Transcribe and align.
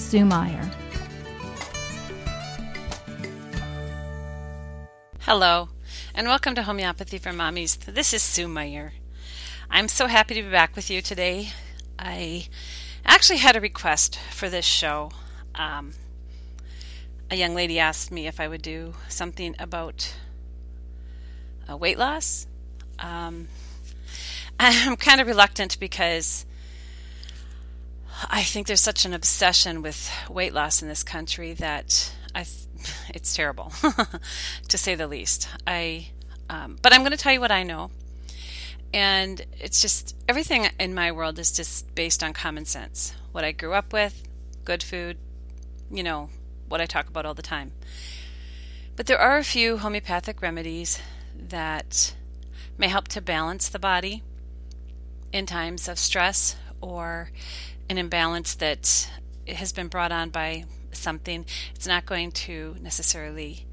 Sue 0.00 0.24
Meyer. 0.24 0.68
Hello, 5.20 5.68
and 6.14 6.26
welcome 6.26 6.56
to 6.56 6.64
Homeopathy 6.64 7.18
for 7.18 7.30
Mommies. 7.30 7.78
This 7.78 8.12
is 8.12 8.20
Sue 8.20 8.48
Meyer. 8.48 8.94
I'm 9.70 9.86
so 9.86 10.08
happy 10.08 10.34
to 10.34 10.42
be 10.42 10.50
back 10.50 10.74
with 10.74 10.90
you 10.90 11.00
today. 11.00 11.50
I 11.96 12.48
actually 13.04 13.36
had 13.36 13.54
a 13.54 13.60
request 13.60 14.18
for 14.32 14.48
this 14.48 14.64
show. 14.64 15.12
Um, 15.54 15.92
a 17.30 17.36
young 17.36 17.54
lady 17.54 17.78
asked 17.78 18.10
me 18.10 18.26
if 18.26 18.40
I 18.40 18.48
would 18.48 18.62
do 18.62 18.94
something 19.08 19.54
about 19.60 20.12
uh, 21.70 21.76
weight 21.76 21.98
loss. 21.98 22.48
Um, 22.98 23.48
I'm 24.58 24.96
kind 24.96 25.20
of 25.20 25.28
reluctant 25.28 25.78
because 25.78 26.46
I 28.40 28.42
think 28.42 28.68
there's 28.68 28.80
such 28.80 29.04
an 29.04 29.12
obsession 29.12 29.82
with 29.82 30.10
weight 30.30 30.54
loss 30.54 30.80
in 30.80 30.88
this 30.88 31.02
country 31.02 31.52
that 31.52 32.10
I 32.34 32.46
it's 33.10 33.36
terrible, 33.36 33.70
to 34.68 34.78
say 34.78 34.94
the 34.94 35.06
least. 35.06 35.46
I, 35.66 36.08
um, 36.48 36.78
but 36.80 36.94
I'm 36.94 37.02
going 37.02 37.10
to 37.10 37.18
tell 37.18 37.34
you 37.34 37.40
what 37.40 37.50
I 37.50 37.64
know, 37.64 37.90
and 38.94 39.44
it's 39.58 39.82
just 39.82 40.16
everything 40.26 40.70
in 40.78 40.94
my 40.94 41.12
world 41.12 41.38
is 41.38 41.52
just 41.52 41.94
based 41.94 42.22
on 42.22 42.32
common 42.32 42.64
sense. 42.64 43.14
What 43.30 43.44
I 43.44 43.52
grew 43.52 43.74
up 43.74 43.92
with, 43.92 44.26
good 44.64 44.82
food, 44.82 45.18
you 45.90 46.02
know, 46.02 46.30
what 46.66 46.80
I 46.80 46.86
talk 46.86 47.08
about 47.08 47.26
all 47.26 47.34
the 47.34 47.42
time. 47.42 47.72
But 48.96 49.04
there 49.04 49.18
are 49.18 49.36
a 49.36 49.44
few 49.44 49.76
homeopathic 49.76 50.40
remedies 50.40 50.98
that 51.36 52.14
may 52.78 52.88
help 52.88 53.06
to 53.08 53.20
balance 53.20 53.68
the 53.68 53.78
body 53.78 54.22
in 55.30 55.44
times 55.44 55.88
of 55.88 55.98
stress 55.98 56.56
or 56.80 57.28
an 57.90 57.98
imbalance 57.98 58.54
that 58.54 59.10
has 59.48 59.72
been 59.72 59.88
brought 59.88 60.12
on 60.12 60.30
by 60.30 60.64
something. 60.92 61.44
It's 61.74 61.88
not 61.88 62.06
going 62.06 62.30
to 62.32 62.76
necessarily 62.80 63.66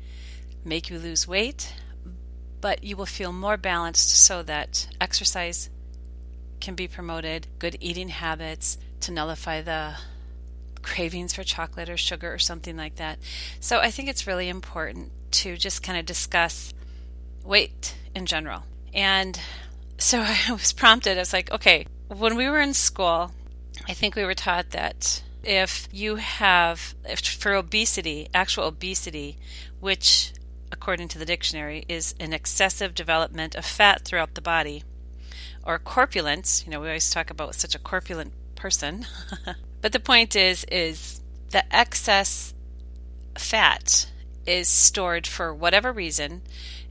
make 0.66 0.90
you 0.90 0.98
lose 0.98 1.28
weight, 1.28 1.72
but 2.60 2.84
you 2.84 2.98
will 2.98 3.06
feel 3.06 3.32
more 3.32 3.58
balanced 3.58 4.10
so 4.10 4.42
that 4.44 4.88
exercise 5.00 5.70
can 6.60 6.74
be 6.74 6.88
promoted, 6.88 7.46
good 7.60 7.78
eating 7.80 8.10
habits 8.10 8.80
to 9.02 9.12
nullify 9.12 9.62
the 9.62 9.94
cravings 10.82 11.34
for 11.34 11.44
chocolate 11.44 11.88
or 11.88 11.98
sugar 11.98 12.34
or 12.34 12.40
something 12.40 12.76
like 12.76 12.96
that. 12.96 13.20
So 13.60 13.78
I 13.78 13.92
think 13.92 14.10
it's 14.10 14.26
really 14.26 14.50
important 14.50 15.12
to 15.34 15.58
just 15.58 15.84
kind 15.84 16.00
of 16.00 16.08
discuss 16.08 16.74
weight 17.44 17.96
in 18.16 18.26
general. 18.26 18.64
And 18.96 19.40
so 20.00 20.22
I 20.26 20.52
was 20.52 20.74
prompted, 20.74 21.18
I 21.18 21.22
was 21.22 21.34
like, 21.34 21.52
okay, 21.52 21.86
when 22.08 22.36
we 22.36 22.50
were 22.50 22.60
in 22.60 22.74
school, 22.74 23.32
I 23.88 23.94
think 23.94 24.16
we 24.16 24.24
were 24.24 24.34
taught 24.34 24.72
that 24.72 25.24
if 25.44 25.88
you 25.92 26.16
have, 26.16 26.96
if 27.06 27.20
for 27.20 27.54
obesity, 27.54 28.28
actual 28.34 28.66
obesity, 28.66 29.38
which 29.80 30.34
according 30.72 31.08
to 31.08 31.18
the 31.18 31.26
dictionary 31.26 31.86
is 31.88 32.14
an 32.20 32.34
excessive 32.34 32.94
development 32.94 33.56
of 33.56 33.66
fat 33.66 34.04
throughout 34.04 34.36
the 34.36 34.42
body, 34.42 34.84
or 35.66 35.80
corpulence, 35.80 36.66
you 36.66 36.72
know, 36.72 36.80
we 36.80 36.88
always 36.88 37.10
talk 37.10 37.30
about 37.30 37.56
such 37.56 37.76
a 37.76 37.80
corpulent 37.80 38.34
person. 38.56 39.06
but 39.82 39.92
the 39.92 40.00
point 40.00 40.36
is, 40.36 40.66
is 40.66 41.22
the 41.52 41.64
excess 41.76 42.54
fat 43.38 44.10
is 44.46 44.68
stored 44.68 45.28
for 45.28 45.54
whatever 45.54 45.92
reason. 45.92 46.42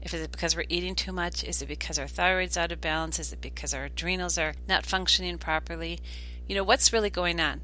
If 0.01 0.13
it's 0.13 0.27
because 0.27 0.55
we're 0.55 0.65
eating 0.69 0.95
too 0.95 1.11
much, 1.11 1.43
is 1.43 1.61
it 1.61 1.67
because 1.67 1.99
our 1.99 2.07
thyroid's 2.07 2.57
out 2.57 2.71
of 2.71 2.79
balance? 2.79 3.19
Is 3.19 3.33
it 3.33 3.41
because 3.41 3.73
our 3.73 3.85
adrenals 3.85 4.37
are 4.37 4.53
not 4.67 4.85
functioning 4.85 5.37
properly? 5.37 5.99
You 6.47 6.55
know, 6.55 6.63
what's 6.63 6.93
really 6.93 7.09
going 7.09 7.41
on? 7.41 7.59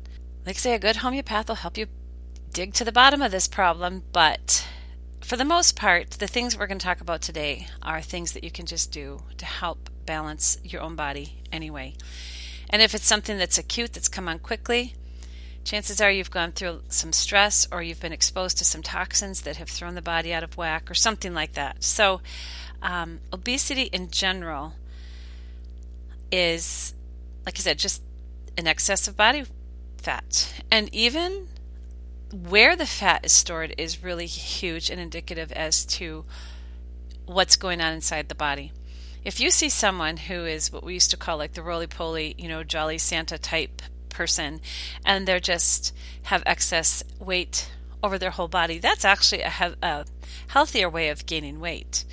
Like 0.45 0.57
I 0.57 0.59
say, 0.59 0.73
a 0.75 0.79
good 0.79 0.97
homeopath 0.97 1.47
will 1.47 1.55
help 1.55 1.77
you 1.77 1.87
dig 2.51 2.73
to 2.73 2.83
the 2.83 2.91
bottom 2.91 3.21
of 3.21 3.31
this 3.31 3.47
problem, 3.47 4.03
but 4.11 4.67
for 5.21 5.37
the 5.37 5.45
most 5.45 5.77
part, 5.77 6.11
the 6.11 6.27
things 6.27 6.57
we're 6.57 6.67
going 6.67 6.79
to 6.79 6.85
talk 6.85 6.99
about 6.99 7.21
today 7.21 7.67
are 7.81 8.01
things 8.01 8.33
that 8.33 8.43
you 8.43 8.51
can 8.51 8.65
just 8.65 8.91
do 8.91 9.21
to 9.37 9.45
help 9.45 9.89
balance 10.05 10.57
your 10.65 10.81
own 10.81 10.97
body 10.97 11.41
anyway. 11.49 11.93
And 12.69 12.81
if 12.81 12.93
it's 12.93 13.05
something 13.05 13.37
that's 13.37 13.57
acute, 13.57 13.93
that's 13.93 14.09
come 14.09 14.27
on 14.27 14.39
quickly, 14.39 14.95
chances 15.63 16.01
are 16.01 16.11
you've 16.11 16.29
gone 16.29 16.51
through 16.51 16.81
some 16.89 17.13
stress 17.13 17.65
or 17.71 17.81
you've 17.81 18.01
been 18.01 18.11
exposed 18.11 18.57
to 18.57 18.65
some 18.65 18.83
toxins 18.83 19.41
that 19.43 19.55
have 19.55 19.69
thrown 19.69 19.95
the 19.95 20.01
body 20.01 20.33
out 20.33 20.43
of 20.43 20.57
whack 20.57 20.91
or 20.91 20.93
something 20.93 21.33
like 21.33 21.53
that. 21.53 21.83
So, 21.85 22.19
um, 22.81 23.21
obesity 23.31 23.83
in 23.83 24.11
general 24.11 24.73
is, 26.33 26.93
like 27.45 27.57
I 27.57 27.61
said, 27.61 27.79
just 27.79 28.01
an 28.57 28.67
excess 28.67 29.07
of 29.07 29.17
body 29.17 29.43
fat. 29.97 30.53
And 30.69 30.93
even 30.93 31.47
where 32.31 32.75
the 32.75 32.85
fat 32.85 33.25
is 33.25 33.31
stored 33.31 33.73
is 33.77 34.03
really 34.03 34.25
huge 34.25 34.89
and 34.89 34.99
indicative 34.99 35.51
as 35.51 35.85
to 35.85 36.25
what's 37.25 37.55
going 37.55 37.81
on 37.81 37.93
inside 37.93 38.29
the 38.29 38.35
body. 38.35 38.71
If 39.23 39.39
you 39.39 39.51
see 39.51 39.69
someone 39.69 40.17
who 40.17 40.45
is 40.45 40.71
what 40.71 40.83
we 40.83 40.95
used 40.95 41.11
to 41.11 41.17
call 41.17 41.37
like 41.37 41.53
the 41.53 41.61
roly 41.61 41.87
poly, 41.87 42.35
you 42.37 42.49
know, 42.49 42.63
jolly 42.63 42.97
Santa 42.97 43.37
type 43.37 43.81
person, 44.09 44.59
and 45.05 45.27
they're 45.27 45.39
just 45.39 45.95
have 46.23 46.43
excess 46.45 47.03
weight 47.19 47.71
over 48.03 48.17
their 48.17 48.31
whole 48.31 48.49
body, 48.49 48.79
that's 48.79 49.05
actually 49.05 49.41
a, 49.41 49.75
a 49.81 50.05
healthier 50.47 50.89
way 50.89 51.09
of 51.09 51.25
gaining 51.25 51.59
weight. 51.59 52.03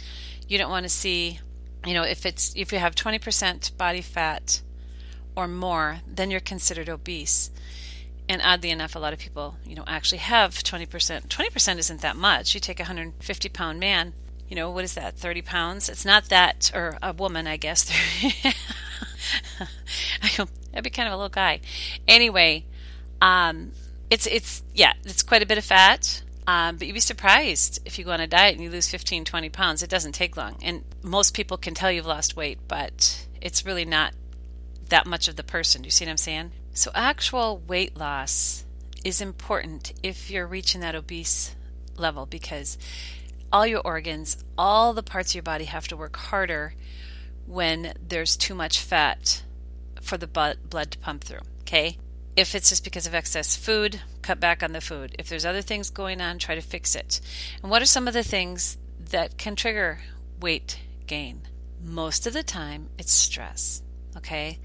You 0.47 0.59
don't 0.59 0.71
want 0.71 0.84
to 0.84 0.91
see, 0.91 1.41
you 1.84 1.95
know, 1.95 2.05
if 2.05 2.25
it's 2.25 2.55
if 2.57 2.72
you 2.72 2.78
have 2.78 2.95
20% 2.95 3.77
body 3.77 4.03
fat 4.03 4.61
or 5.36 5.48
more, 5.48 6.00
then 6.06 6.30
you're 6.30 6.41
considered 6.41 6.88
obese. 6.88 7.50
And 8.28 8.41
oddly 8.44 8.70
enough, 8.70 8.94
a 8.94 8.98
lot 8.98 9.12
of 9.12 9.18
people, 9.18 9.56
you 9.64 9.74
know, 9.74 9.84
actually 9.86 10.18
have 10.18 10.54
20%. 10.54 10.88
20% 11.26 11.78
isn't 11.78 12.00
that 12.00 12.16
much. 12.16 12.54
You 12.54 12.60
take 12.60 12.78
a 12.78 12.84
150 12.84 13.48
pound 13.48 13.80
man, 13.80 14.12
you 14.48 14.54
know, 14.56 14.70
what 14.70 14.84
is 14.84 14.94
that, 14.94 15.16
30 15.16 15.42
pounds? 15.42 15.88
It's 15.88 16.04
not 16.04 16.28
that, 16.28 16.70
or 16.74 16.96
a 17.02 17.12
woman, 17.12 17.46
I 17.46 17.56
guess. 17.56 17.84
That'd 20.72 20.84
be 20.84 20.91
kind 20.91 21.08
of 21.08 21.14
a 21.14 21.16
little 21.16 21.28
guy. 21.28 21.60
Anyway, 22.06 22.66
um, 23.20 23.72
it's, 24.10 24.26
it's, 24.26 24.62
yeah, 24.74 24.92
it's 25.04 25.22
quite 25.22 25.42
a 25.42 25.47
bit 25.47 25.58
of 25.58 25.64
fat. 25.64 26.22
Um, 26.47 26.76
but 26.76 26.86
you'd 26.86 26.94
be 26.94 27.00
surprised 27.00 27.80
if 27.84 27.98
you 27.98 28.04
go 28.04 28.10
on 28.10 28.20
a 28.20 28.26
diet 28.26 28.54
and 28.54 28.62
you 28.62 28.70
lose 28.70 28.88
15, 28.88 29.24
20 29.24 29.48
pounds. 29.50 29.82
It 29.82 29.91
doesn't 29.91 30.12
take 30.12 30.36
long. 30.36 30.56
And 30.62 30.84
most 31.02 31.34
people 31.34 31.56
can 31.56 31.74
tell 31.74 31.92
you've 31.92 32.06
lost 32.06 32.34
weight, 32.34 32.58
but 32.66 33.26
it's 33.41 33.64
really 33.64 33.84
not 33.84 34.14
that 34.91 35.06
much 35.06 35.28
of 35.28 35.37
the 35.37 35.43
person. 35.43 35.83
Do 35.83 35.87
you 35.87 35.91
see 35.91 36.05
what 36.05 36.11
I'm 36.11 36.17
saying? 36.17 36.53
So, 36.75 36.91
actual 36.95 37.59
weight 37.67 37.97
loss 37.97 38.65
is 39.05 39.21
important 39.21 39.93
if 40.03 40.31
you're 40.31 40.47
reaching 40.47 40.83
that 40.83 40.95
obese 40.95 41.55
level 41.97 42.27
because 42.27 42.78
all 43.53 43.67
your 43.67 43.81
organs, 43.81 44.37
all 44.56 44.93
the 44.93 45.03
parts 45.03 45.31
of 45.31 45.37
your 45.37 45.43
body 45.43 45.65
have 45.65 45.89
to 45.89 45.97
work 45.97 46.17
harder 46.17 46.75
when 47.47 47.95
there's 48.06 48.37
too 48.37 48.55
much 48.55 48.81
fat 48.81 49.43
for 50.01 50.17
the 50.17 50.27
blood 50.27 50.59
to 50.91 50.99
pump 50.99 51.25
through. 51.25 51.41
Okay? 51.62 51.99
If 52.37 52.55
it's 52.55 52.69
just 52.69 52.84
because 52.84 53.07
of 53.07 53.15
excess 53.15 53.57
food, 53.57 54.01
cut 54.22 54.39
back 54.39 54.62
on 54.62 54.72
the 54.72 54.81
food. 54.81 55.16
If 55.19 55.28
there's 55.28 55.45
other 55.45 55.63
things 55.63 55.91
going 55.91 56.21
on, 56.21 56.39
try 56.39 56.54
to 56.54 56.60
fix 56.60 56.95
it. 56.95 57.21
And 57.63 57.71
what 57.71 57.83
are 57.83 57.86
some 57.86 58.07
of 58.07 58.15
the 58.15 58.22
things 58.22 58.77
that 59.10 59.36
can 59.36 59.57
trigger 59.57 60.01
weight 60.41 60.78
gain? 61.07 61.43
Most 61.83 62.27
of 62.27 62.33
the 62.33 62.43
time, 62.43 62.91
it's 62.98 63.13
stress. 63.13 63.83
Okay? 64.16 64.59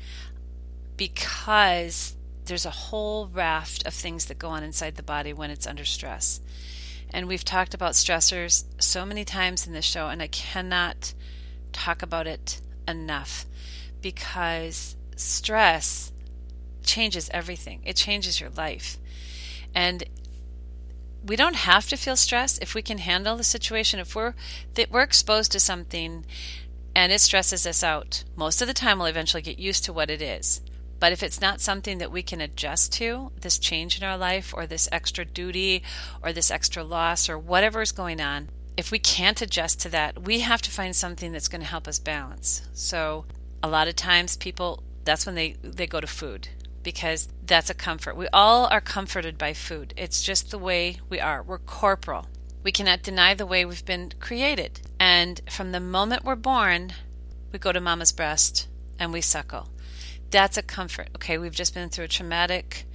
because 0.98 2.16
there's 2.46 2.66
a 2.66 2.72
whole 2.72 3.28
raft 3.28 3.86
of 3.86 3.94
things 3.94 4.26
that 4.26 4.40
go 4.40 4.50
on 4.50 4.64
inside 4.64 4.96
the 4.96 5.04
body 5.04 5.34
when 5.34 5.50
it's 5.50 5.68
under 5.68 5.86
stress. 5.86 6.40
And 7.12 7.28
we've 7.28 7.46
talked 7.46 7.74
about 7.74 7.94
stressors 7.94 8.66
so 8.80 9.06
many 9.06 9.26
times 9.26 9.66
in 9.66 9.74
this 9.74 9.86
show, 9.86 10.08
and 10.08 10.22
I 10.22 10.28
cannot 10.28 11.14
talk 11.72 12.02
about 12.02 12.28
it 12.28 12.62
enough 12.88 13.46
because 14.02 14.96
stress 15.16 16.12
changes 16.84 17.30
everything, 17.34 17.82
it 17.84 17.96
changes 17.96 18.40
your 18.40 18.52
life. 18.52 18.98
And 19.74 20.04
we 21.26 21.36
don't 21.36 21.56
have 21.56 21.88
to 21.90 21.98
feel 21.98 22.16
stress 22.16 22.60
if 22.60 22.76
we 22.76 22.84
can 22.84 23.00
handle 23.00 23.36
the 23.36 23.44
situation. 23.44 24.00
If 24.00 24.16
we're 24.16 24.36
we're 24.92 25.02
exposed 25.02 25.52
to 25.54 25.60
something 25.60 26.24
and 26.96 27.12
it 27.12 27.20
stresses 27.20 27.68
us 27.68 27.84
out, 27.84 28.24
most 28.36 28.62
of 28.62 28.68
the 28.68 28.74
time 28.74 28.98
we'll 28.98 29.08
eventually 29.08 29.44
get 29.44 29.60
used 29.60 29.84
to 29.86 29.94
what 29.94 30.10
it 30.10 30.22
is. 30.22 30.62
But 31.00 31.12
if 31.12 31.22
it's 31.22 31.42
not 31.42 31.60
something 31.60 31.98
that 31.98 32.12
we 32.12 32.24
can 32.24 32.40
adjust 32.40 32.94
to, 32.94 33.32
this 33.42 33.60
change 33.60 33.98
in 33.98 34.08
our 34.08 34.18
life 34.18 34.54
or 34.56 34.66
this 34.66 34.88
extra 34.92 35.26
duty 35.26 35.84
or 36.24 36.32
this 36.32 36.50
extra 36.50 36.84
loss 36.84 37.30
or 37.30 37.38
whatever 37.38 37.82
is 37.82 37.92
going 37.92 38.22
on, 38.22 38.50
if 38.78 38.92
we 38.92 39.00
can't 39.00 39.42
adjust 39.42 39.82
to 39.82 39.90
that, 39.90 40.24
we 40.24 40.40
have 40.40 40.62
to 40.62 40.72
find 40.72 40.96
something 40.96 41.32
that's 41.32 41.48
going 41.48 41.62
to 41.62 41.68
help 41.68 41.88
us 41.88 42.00
balance. 42.00 42.62
So 42.74 43.26
a 43.62 43.68
lot 43.68 43.88
of 43.88 43.96
times 43.96 44.38
people 44.38 44.84
that's 45.04 45.26
when 45.26 45.36
they 45.36 45.56
they 45.62 45.88
go 45.88 46.02
to 46.02 46.08
food 46.08 46.50
because 46.82 47.28
that's 47.46 47.70
a 47.70 47.74
comfort. 47.74 48.16
We 48.16 48.28
all 48.32 48.68
are 48.68 48.82
comforted 48.82 49.38
by 49.38 49.54
food. 49.54 49.94
It's 49.98 50.22
just 50.22 50.52
the 50.52 50.58
way 50.58 51.00
we 51.10 51.20
are. 51.20 51.42
We're 51.42 51.60
corporal. 51.60 52.28
We 52.64 52.72
cannot 52.72 53.04
deny 53.04 53.34
the 53.34 53.46
way 53.46 53.66
we've 53.66 53.86
been 53.86 54.14
created. 54.20 54.82
And 55.00 55.42
from 55.50 55.72
the 55.72 55.80
moment 55.80 56.24
we're 56.24 56.36
born, 56.36 56.94
we 57.52 57.60
go 57.60 57.72
to 57.72 57.82
mama's 57.82 58.12
breast 58.12 58.68
and 59.00 59.12
we 59.12 59.22
suckle. 59.22 59.70
That's 60.32 60.58
a 60.58 60.64
comfort. 60.64 61.10
Okay, 61.16 61.38
we've 61.38 61.56
just 61.56 61.74
been 61.74 61.90
through 61.90 62.06
a 62.06 62.10
traumatic 62.10 62.86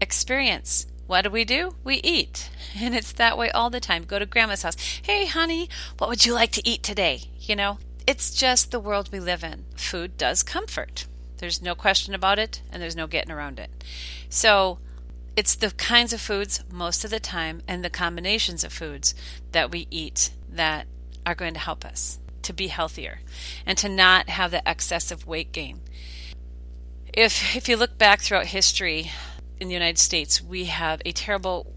experience. 0.00 0.86
What 1.06 1.22
do 1.22 1.30
we 1.30 1.44
do? 1.44 1.74
We 1.82 1.96
eat. 1.96 2.50
And 2.80 2.94
it's 2.94 3.12
that 3.12 3.36
way 3.36 3.50
all 3.50 3.68
the 3.68 3.80
time. 3.80 4.04
Go 4.04 4.20
to 4.20 4.26
grandma's 4.26 4.62
house. 4.62 4.76
Hey, 5.02 5.26
honey, 5.26 5.68
what 5.98 6.08
would 6.08 6.24
you 6.24 6.32
like 6.32 6.52
to 6.52 6.68
eat 6.68 6.84
today? 6.84 7.22
You 7.40 7.56
know, 7.56 7.78
it's 8.06 8.32
just 8.32 8.70
the 8.70 8.78
world 8.78 9.10
we 9.10 9.18
live 9.18 9.42
in. 9.42 9.64
Food 9.74 10.16
does 10.16 10.44
comfort. 10.44 11.06
There's 11.38 11.60
no 11.60 11.74
question 11.74 12.14
about 12.14 12.38
it, 12.38 12.62
and 12.70 12.80
there's 12.80 12.94
no 12.94 13.08
getting 13.08 13.32
around 13.32 13.58
it. 13.58 13.70
So, 14.28 14.78
it's 15.36 15.54
the 15.54 15.70
kinds 15.72 16.12
of 16.12 16.20
foods 16.20 16.62
most 16.70 17.04
of 17.04 17.10
the 17.10 17.18
time 17.18 17.62
and 17.66 17.84
the 17.84 17.90
combinations 17.90 18.62
of 18.62 18.72
foods 18.72 19.14
that 19.52 19.70
we 19.70 19.86
eat 19.90 20.30
that 20.48 20.86
are 21.26 21.34
going 21.34 21.54
to 21.54 21.60
help 21.60 21.84
us 21.84 22.18
to 22.42 22.52
be 22.52 22.68
healthier 22.68 23.20
and 23.66 23.76
to 23.78 23.88
not 23.88 24.28
have 24.28 24.50
the 24.50 24.62
excessive 24.66 25.26
weight 25.26 25.52
gain. 25.52 25.80
If 27.12 27.56
if 27.56 27.68
you 27.68 27.76
look 27.76 27.98
back 27.98 28.20
throughout 28.20 28.46
history 28.46 29.10
in 29.58 29.68
the 29.68 29.74
United 29.74 29.98
States, 29.98 30.40
we 30.40 30.66
have 30.66 31.02
a 31.04 31.12
terrible 31.12 31.72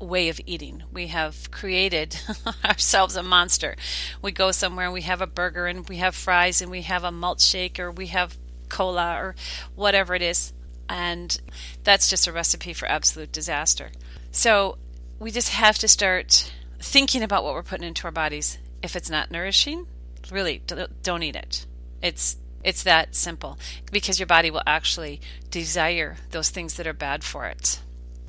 way 0.00 0.28
of 0.28 0.40
eating. 0.46 0.82
We 0.92 1.08
have 1.08 1.50
created 1.50 2.18
ourselves 2.64 3.16
a 3.16 3.22
monster. 3.22 3.76
We 4.22 4.32
go 4.32 4.50
somewhere 4.52 4.86
and 4.86 4.94
we 4.94 5.02
have 5.02 5.20
a 5.20 5.26
burger 5.26 5.66
and 5.66 5.88
we 5.88 5.96
have 5.96 6.14
fries 6.14 6.62
and 6.62 6.70
we 6.70 6.82
have 6.82 7.04
a 7.04 7.12
malt 7.12 7.40
shake 7.40 7.78
or 7.78 7.90
we 7.90 8.06
have 8.08 8.38
cola 8.68 9.16
or 9.16 9.34
whatever 9.74 10.14
it 10.14 10.22
is. 10.22 10.52
And 10.88 11.38
that's 11.84 12.08
just 12.08 12.26
a 12.26 12.32
recipe 12.32 12.72
for 12.72 12.88
absolute 12.88 13.32
disaster. 13.32 13.90
So 14.30 14.78
we 15.18 15.30
just 15.30 15.50
have 15.50 15.78
to 15.78 15.88
start 15.88 16.52
thinking 16.80 17.22
about 17.22 17.44
what 17.44 17.54
we're 17.54 17.62
putting 17.62 17.86
into 17.86 18.04
our 18.04 18.12
bodies. 18.12 18.58
If 18.82 18.96
it's 18.96 19.10
not 19.10 19.30
nourishing, 19.30 19.86
really 20.30 20.62
don't 21.02 21.22
eat 21.22 21.36
it. 21.36 21.66
It's 22.02 22.36
it's 22.64 22.82
that 22.82 23.14
simple 23.14 23.58
because 23.92 24.18
your 24.18 24.26
body 24.26 24.50
will 24.50 24.62
actually 24.66 25.20
desire 25.50 26.16
those 26.30 26.50
things 26.50 26.74
that 26.74 26.86
are 26.86 26.92
bad 26.92 27.24
for 27.24 27.46
it. 27.46 27.80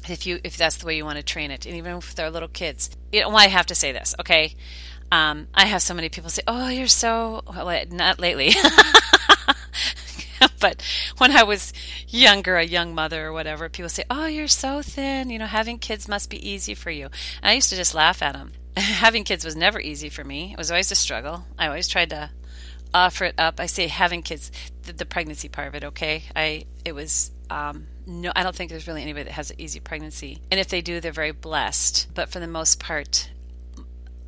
If 0.08 0.26
you 0.26 0.40
if 0.44 0.58
that's 0.58 0.78
the 0.78 0.86
way 0.86 0.96
you 0.96 1.06
want 1.06 1.18
to 1.18 1.24
train 1.24 1.52
it, 1.52 1.66
and 1.66 1.76
even 1.76 1.96
with 1.96 2.20
our 2.20 2.30
little 2.30 2.48
kids, 2.48 2.90
you 3.12 3.22
know, 3.22 3.30
well, 3.30 3.38
I 3.38 3.48
have 3.48 3.68
to 3.68 3.76
say 3.76 3.92
this, 3.92 4.16
okay? 4.20 4.56
Um, 5.12 5.48
I 5.54 5.66
have 5.66 5.82
so 5.82 5.94
many 5.94 6.10
people 6.10 6.30
say, 6.30 6.44
"Oh, 6.48 6.70
you're 6.70 6.88
so 6.88 7.42
well." 7.48 7.86
Not 7.90 8.20
lately, 8.20 8.54
but 10.60 10.84
when 11.18 11.32
I 11.36 11.44
was 11.44 11.74
younger, 12.08 12.58
a 12.58 12.64
young 12.64 12.94
mother 12.94 13.26
or 13.26 13.34
whatever, 13.34 13.70
people 13.70 13.90
say, 13.90 14.04
"Oh, 14.10 14.28
you're 14.28 14.48
so 14.48 14.82
thin." 14.84 15.32
You 15.32 15.40
know, 15.40 15.48
having 15.48 15.80
kids 15.80 16.08
must 16.08 16.30
be 16.30 16.48
easy 16.48 16.76
for 16.76 16.92
you. 16.92 17.06
And 17.42 17.50
I 17.50 17.54
used 17.54 17.70
to 17.72 17.76
just 17.76 17.96
laugh 17.96 18.22
at 18.22 18.34
them. 18.34 18.54
having 18.78 19.24
kids 19.24 19.46
was 19.46 19.56
never 19.56 19.80
easy 19.80 20.10
for 20.10 20.24
me. 20.24 20.52
It 20.52 20.58
was 20.58 20.72
always 20.72 20.92
a 20.92 20.96
struggle. 20.96 21.46
I 21.58 21.68
always 21.68 21.88
tried 21.88 22.12
to 22.12 22.30
offer 22.94 23.26
it 23.26 23.36
up. 23.38 23.60
I 23.60 23.66
say 23.66 23.88
having 23.88 24.22
kids, 24.22 24.52
the, 24.84 24.94
the 24.94 25.06
pregnancy 25.06 25.50
part 25.50 25.68
of 25.68 25.76
it. 25.76 25.84
Okay, 25.84 26.24
I 26.36 26.66
it 26.86 26.94
was. 26.94 27.32
Um, 27.50 27.88
no, 28.06 28.32
I 28.36 28.44
don't 28.44 28.56
think 28.56 28.70
there's 28.70 28.88
really 28.88 29.02
anybody 29.02 29.24
that 29.24 29.34
has 29.34 29.50
an 29.50 29.60
easy 29.60 29.80
pregnancy. 29.80 30.40
And 30.52 30.60
if 30.60 30.68
they 30.68 30.82
do, 30.82 31.00
they're 31.00 31.12
very 31.12 31.32
blessed. 31.32 32.08
But 32.14 32.30
for 32.30 32.40
the 32.40 32.48
most 32.48 32.80
part, 32.80 33.32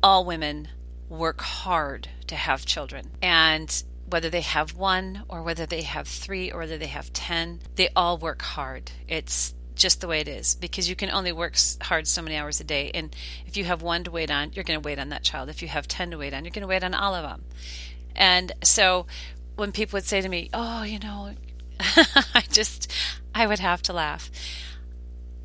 all 0.02 0.24
women 0.24 0.68
work 1.08 1.40
hard 1.40 2.08
to 2.26 2.34
have 2.34 2.66
children. 2.66 3.10
And 3.22 3.82
whether 4.08 4.28
they 4.28 4.40
have 4.40 4.74
one 4.74 5.24
or 5.28 5.42
whether 5.42 5.66
they 5.66 5.82
have 5.82 6.08
three 6.08 6.50
or 6.50 6.60
whether 6.60 6.78
they 6.78 6.86
have 6.86 7.12
10, 7.12 7.60
they 7.76 7.88
all 7.94 8.18
work 8.18 8.42
hard. 8.42 8.90
It's 9.08 9.54
just 9.74 10.00
the 10.00 10.08
way 10.08 10.20
it 10.20 10.28
is 10.28 10.54
because 10.54 10.88
you 10.88 10.96
can 10.96 11.10
only 11.10 11.32
work 11.32 11.56
hard 11.82 12.06
so 12.06 12.22
many 12.22 12.36
hours 12.36 12.60
a 12.60 12.64
day. 12.64 12.90
And 12.92 13.14
if 13.46 13.56
you 13.56 13.64
have 13.64 13.82
one 13.82 14.04
to 14.04 14.10
wait 14.10 14.30
on, 14.30 14.52
you're 14.52 14.64
going 14.64 14.80
to 14.80 14.86
wait 14.86 14.98
on 14.98 15.08
that 15.10 15.22
child. 15.22 15.48
If 15.48 15.62
you 15.62 15.68
have 15.68 15.88
10 15.88 16.10
to 16.12 16.18
wait 16.18 16.34
on, 16.34 16.44
you're 16.44 16.52
going 16.52 16.62
to 16.62 16.68
wait 16.68 16.84
on 16.84 16.94
all 16.94 17.14
of 17.14 17.22
them. 17.22 17.44
And 18.14 18.52
so 18.62 19.06
when 19.56 19.72
people 19.72 19.96
would 19.96 20.04
say 20.04 20.20
to 20.20 20.28
me, 20.28 20.50
Oh, 20.52 20.82
you 20.82 20.98
know, 20.98 21.34
I 21.80 22.44
just, 22.50 22.90
I 23.34 23.46
would 23.46 23.58
have 23.58 23.82
to 23.82 23.92
laugh. 23.92 24.30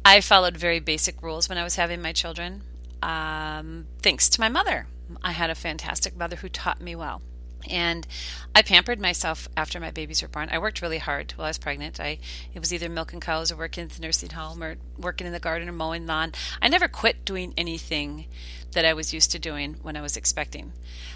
I 0.03 0.21
followed 0.21 0.55
very 0.55 0.79
basic 0.79 1.21
rules 1.21 1.49
when 1.49 1.57
I 1.57 1.63
was 1.63 1.75
having 1.75 2.01
my 2.01 2.13
children, 2.13 2.63
um, 3.03 3.87
thanks 4.01 4.29
to 4.29 4.39
my 4.39 4.47
mother. 4.47 4.87
I 5.21 5.31
had 5.31 5.49
a 5.49 5.55
fantastic 5.55 6.15
mother 6.15 6.37
who 6.37 6.49
taught 6.49 6.81
me 6.81 6.95
well. 6.95 7.21
And 7.69 8.07
I 8.55 8.61
pampered 8.61 8.99
myself 8.99 9.47
after 9.55 9.79
my 9.79 9.91
babies 9.91 10.21
were 10.21 10.27
born. 10.27 10.49
I 10.51 10.57
worked 10.57 10.81
really 10.81 10.97
hard 10.97 11.31
while 11.33 11.45
I 11.45 11.49
was 11.49 11.57
pregnant. 11.57 11.99
I 11.99 12.19
it 12.53 12.59
was 12.59 12.73
either 12.73 12.89
milking 12.89 13.19
cows 13.19 13.51
or 13.51 13.55
working 13.55 13.83
at 13.83 13.91
the 13.91 14.01
nursing 14.01 14.31
home 14.31 14.63
or 14.63 14.77
working 14.97 15.27
in 15.27 15.33
the 15.33 15.39
garden 15.39 15.69
or 15.69 15.73
mowing 15.73 16.07
lawn. 16.07 16.33
I 16.61 16.67
never 16.67 16.87
quit 16.87 17.25
doing 17.25 17.53
anything 17.57 18.25
that 18.71 18.85
I 18.85 18.93
was 18.93 19.13
used 19.13 19.31
to 19.31 19.39
doing 19.39 19.75
when 19.81 19.95
I 19.95 20.01
was 20.01 20.17
expecting. 20.17 20.73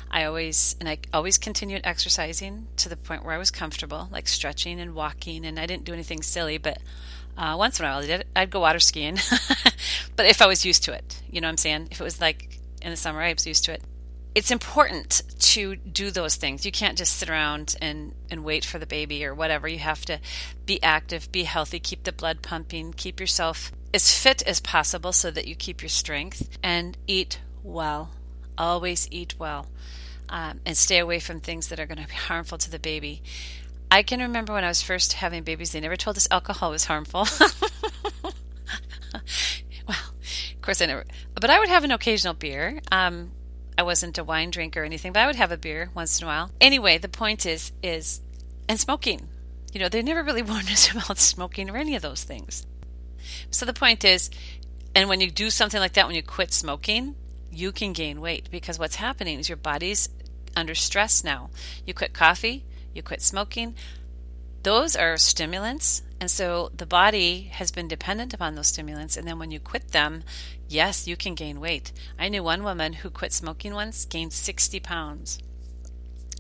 I 0.10 0.24
always 0.24 0.76
and 0.80 0.88
I 0.88 1.00
always 1.14 1.38
continued 1.38 1.82
exercising 1.84 2.68
to 2.78 2.90
the 2.90 2.98
point 2.98 3.24
where 3.24 3.36
I 3.36 3.40
was 3.40 3.52
comfortable, 3.52 4.10
like 4.12 4.28
stretching 4.28 4.80
and 4.80 4.94
walking, 4.94 5.46
and 5.46 5.60
I 5.60 5.66
didn't 5.66 5.86
do 5.86 5.94
anything 5.94 6.22
silly, 6.22 6.58
but 6.58 6.80
uh, 7.38 7.56
once 7.58 7.80
in 7.80 7.86
a 7.86 7.90
while 7.90 8.00
I 8.00 8.08
did. 8.08 8.28
I'd 8.36 8.50
go 8.50 8.60
water 8.60 8.80
skiing, 8.80 9.16
but 10.16 10.26
if 10.26 10.42
I 10.42 10.48
was 10.48 10.66
used 10.66 10.84
to 10.84 10.94
it, 10.94 11.22
you 11.30 11.42
know 11.42 11.48
what 11.48 11.54
I'm 11.54 11.58
saying. 11.58 11.88
If 11.92 12.02
it 12.02 12.04
was 12.04 12.22
like 12.22 12.60
in 12.82 12.92
the 12.92 12.98
summer, 12.98 13.22
I 13.22 13.34
was 13.34 13.48
used 13.48 13.66
to 13.66 13.74
it 13.74 13.82
it's 14.34 14.52
important 14.52 15.24
to 15.40 15.76
do 15.76 16.10
those 16.10 16.36
things. 16.36 16.66
You 16.66 16.72
can't 16.72 16.98
just 16.98 17.18
sit 17.18 17.30
around 17.30 17.76
and, 17.82 18.14
and 18.30 18.44
wait 18.44 18.64
for 18.64 18.80
the 18.80 18.86
baby 18.86 19.26
or 19.26 19.36
whatever. 19.36 19.68
You 19.68 19.80
have 19.80 20.06
to 20.06 20.20
be 20.66 20.82
active, 20.82 21.32
be 21.32 21.44
healthy, 21.44 21.80
keep 21.80 22.04
the 22.04 22.14
blood 22.14 22.42
pumping, 22.42 22.94
keep 22.94 23.20
yourself 23.20 23.72
as 23.94 24.18
fit 24.18 24.42
as 24.44 24.62
possible 24.62 25.12
so 25.12 25.32
that 25.32 25.48
you 25.48 25.56
keep 25.56 25.82
your 25.82 25.90
strength, 25.90 26.58
and 26.64 26.98
eat 27.08 27.40
well. 27.62 28.12
Always 28.58 29.08
eat 29.12 29.36
well. 29.38 29.68
Um, 30.30 30.62
and 30.66 30.78
stay 30.78 31.00
away 31.00 31.20
from 31.20 31.42
things 31.42 31.68
that 31.68 31.80
are 31.80 31.86
going 31.86 32.02
to 32.02 32.08
be 32.08 32.14
harmful 32.14 32.58
to 32.60 32.72
the 32.72 32.80
baby. 32.80 33.22
I 33.90 34.04
can 34.04 34.22
remember 34.22 34.54
when 34.54 34.64
I 34.64 34.70
was 34.70 34.82
first 34.82 35.12
having 35.14 35.44
babies, 35.44 35.74
they 35.74 35.82
never 35.82 35.98
told 35.98 36.16
us 36.16 36.26
alcohol 36.32 36.72
was 36.72 36.86
harmful. 36.86 37.28
well, 38.24 38.32
of 39.90 40.62
course 40.62 40.82
I 40.82 40.86
never, 40.86 41.04
but 41.36 41.50
I 41.50 41.60
would 41.60 41.68
have 41.68 41.84
an 41.84 41.92
occasional 41.92 42.34
beer. 42.34 42.80
Um, 42.94 43.32
I 43.78 43.84
wasn't 43.84 44.18
a 44.18 44.24
wine 44.24 44.52
drinker 44.52 44.82
or 44.82 44.86
anything, 44.86 45.14
but 45.14 45.22
I 45.22 45.28
would 45.28 45.36
have 45.36 45.52
a 45.52 45.58
beer 45.58 45.90
once 45.94 46.20
in 46.20 46.26
a 46.26 46.28
while. 46.28 46.52
Anyway, 46.60 46.98
the 46.98 47.10
point 47.10 47.46
is 47.46 47.72
is 47.82 48.22
and 48.68 48.80
smoking. 48.80 49.28
You 49.74 49.80
know, 49.80 49.90
they 49.90 50.02
never 50.02 50.24
really 50.24 50.42
warned 50.42 50.70
us 50.70 50.92
about 50.92 51.18
smoking 51.18 51.70
or 51.70 51.78
any 51.78 51.96
of 51.96 52.02
those 52.02 52.24
things. 52.24 52.66
So 53.50 53.66
the 53.66 53.74
point 53.74 54.04
is, 54.04 54.30
and 54.94 55.08
when 55.08 55.22
you 55.22 55.32
do 55.32 55.50
something 55.50 55.80
like 55.80 55.94
that, 55.94 56.08
when 56.08 56.16
you 56.16 56.24
quit 56.24 56.52
smoking, 56.52 57.16
you 57.52 57.72
can 57.72 57.94
gain 57.94 58.22
weight 58.22 58.50
because 58.52 58.80
what's 58.80 58.96
happening 58.96 59.40
is 59.40 59.50
your 59.50 59.58
body's 59.58 60.10
under 60.56 60.76
stress 60.76 61.24
now. 61.24 61.50
You 61.86 61.94
quit 61.94 62.14
coffee, 62.14 62.64
you 62.94 63.04
quit 63.04 63.22
smoking. 63.22 63.76
Those 64.64 64.96
are 64.96 65.18
stimulants 65.18 66.04
and 66.22 66.30
so 66.30 66.70
the 66.78 66.86
body 66.86 67.50
has 67.52 67.72
been 67.72 67.88
dependent 67.88 68.32
upon 68.32 68.54
those 68.54 68.68
stimulants. 68.68 69.18
And 69.18 69.28
then 69.28 69.40
when 69.40 69.50
you 69.50 69.60
quit 69.60 69.88
them, 69.88 70.24
yes, 70.72 71.08
you 71.08 71.16
can 71.16 71.36
gain 71.36 71.60
weight. 71.60 71.92
I 72.18 72.30
knew 72.30 72.44
one 72.44 72.64
woman 72.64 72.94
who 72.94 73.10
quit 73.10 73.34
smoking 73.34 73.74
once, 73.74 74.06
gained 74.06 74.34
60 74.34 74.80
pounds. 74.80 75.40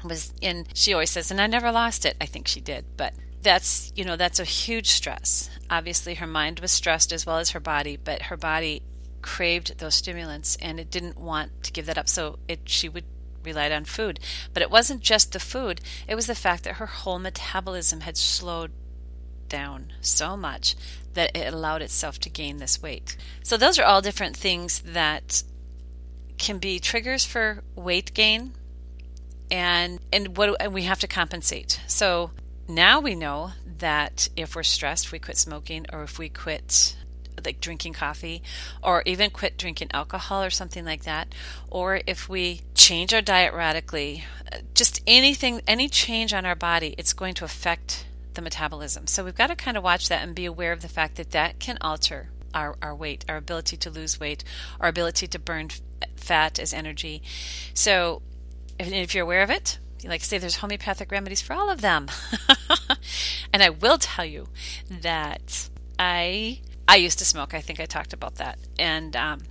Was 0.03 0.33
in, 0.41 0.65
she 0.73 0.93
always 0.93 1.11
says, 1.11 1.29
and 1.29 1.39
I 1.39 1.47
never 1.47 1.71
lost 1.71 2.05
it. 2.05 2.17
I 2.19 2.25
think 2.25 2.47
she 2.47 2.61
did, 2.61 2.85
but 2.97 3.13
that's, 3.41 3.91
you 3.95 4.03
know, 4.03 4.15
that's 4.15 4.39
a 4.39 4.45
huge 4.45 4.89
stress. 4.89 5.49
Obviously, 5.69 6.15
her 6.15 6.27
mind 6.27 6.59
was 6.59 6.71
stressed 6.71 7.11
as 7.11 7.25
well 7.25 7.37
as 7.37 7.51
her 7.51 7.59
body, 7.59 7.97
but 7.97 8.23
her 8.23 8.37
body 8.37 8.81
craved 9.21 9.77
those 9.77 9.95
stimulants 9.95 10.57
and 10.59 10.79
it 10.79 10.89
didn't 10.89 11.19
want 11.19 11.63
to 11.63 11.71
give 11.71 11.85
that 11.85 11.97
up. 11.97 12.09
So 12.09 12.39
it, 12.47 12.61
she 12.65 12.89
would 12.89 13.05
relied 13.43 13.71
on 13.71 13.85
food. 13.85 14.19
But 14.53 14.63
it 14.63 14.71
wasn't 14.71 15.01
just 15.01 15.33
the 15.33 15.39
food, 15.39 15.81
it 16.07 16.15
was 16.15 16.27
the 16.27 16.35
fact 16.35 16.63
that 16.63 16.75
her 16.75 16.85
whole 16.85 17.19
metabolism 17.19 18.01
had 18.01 18.17
slowed 18.17 18.71
down 19.49 19.91
so 19.99 20.37
much 20.37 20.75
that 21.13 21.35
it 21.35 21.53
allowed 21.53 21.81
itself 21.81 22.19
to 22.19 22.29
gain 22.29 22.57
this 22.57 22.81
weight. 22.81 23.17
So, 23.43 23.57
those 23.57 23.79
are 23.79 23.85
all 23.85 24.01
different 24.01 24.35
things 24.35 24.81
that 24.81 25.43
can 26.41 26.57
be 26.57 26.79
triggers 26.79 27.23
for 27.23 27.63
weight 27.75 28.13
gain 28.13 28.53
and 29.51 29.99
and 30.11 30.35
what 30.35 30.59
and 30.59 30.73
we 30.73 30.83
have 30.83 30.99
to 30.99 31.07
compensate. 31.07 31.79
So 31.85 32.31
now 32.67 32.99
we 32.99 33.13
know 33.13 33.51
that 33.77 34.29
if 34.35 34.55
we're 34.55 34.63
stressed, 34.63 35.11
we 35.11 35.19
quit 35.19 35.37
smoking 35.37 35.85
or 35.93 36.03
if 36.03 36.17
we 36.17 36.29
quit 36.29 36.95
like 37.45 37.59
drinking 37.59 37.93
coffee 37.93 38.41
or 38.83 39.03
even 39.05 39.29
quit 39.29 39.57
drinking 39.57 39.89
alcohol 39.93 40.43
or 40.43 40.49
something 40.49 40.85
like 40.85 41.03
that 41.03 41.33
or 41.69 42.01
if 42.05 42.29
we 42.29 42.61
change 42.75 43.13
our 43.13 43.21
diet 43.21 43.53
radically, 43.53 44.25
uh, 44.51 44.57
just 44.73 45.01
anything 45.05 45.61
any 45.67 45.89
change 45.89 46.33
on 46.33 46.45
our 46.45 46.55
body, 46.55 46.95
it's 46.97 47.13
going 47.13 47.33
to 47.35 47.45
affect 47.45 48.05
the 48.33 48.41
metabolism. 48.41 49.07
So 49.07 49.23
we've 49.23 49.35
got 49.35 49.47
to 49.47 49.55
kind 49.55 49.77
of 49.77 49.83
watch 49.83 50.09
that 50.09 50.23
and 50.23 50.35
be 50.35 50.45
aware 50.45 50.71
of 50.71 50.81
the 50.81 50.87
fact 50.87 51.15
that 51.15 51.31
that 51.31 51.59
can 51.59 51.77
alter 51.81 52.29
our, 52.53 52.75
our 52.81 52.95
weight, 52.95 53.25
our 53.29 53.37
ability 53.37 53.77
to 53.77 53.89
lose 53.89 54.19
weight, 54.19 54.43
our 54.79 54.89
ability 54.89 55.27
to 55.27 55.39
burn 55.39 55.69
fat 56.15 56.59
as 56.59 56.73
energy. 56.73 57.21
So 57.73 58.21
if, 58.79 58.91
if 58.91 59.15
you're 59.15 59.23
aware 59.23 59.43
of 59.43 59.49
it, 59.49 59.79
like 60.03 60.21
I 60.21 60.23
say, 60.23 60.37
there's 60.37 60.57
homeopathic 60.57 61.11
remedies 61.11 61.41
for 61.41 61.53
all 61.53 61.69
of 61.69 61.81
them. 61.81 62.07
and 63.53 63.61
I 63.61 63.69
will 63.69 63.97
tell 63.97 64.25
you 64.25 64.47
that 64.89 65.69
I 65.99 66.61
I 66.87 66.95
used 66.95 67.19
to 67.19 67.25
smoke. 67.25 67.53
I 67.53 67.61
think 67.61 67.79
I 67.79 67.85
talked 67.85 68.11
about 68.11 68.35
that, 68.35 68.57
and 68.79 69.15
um, 69.15 69.41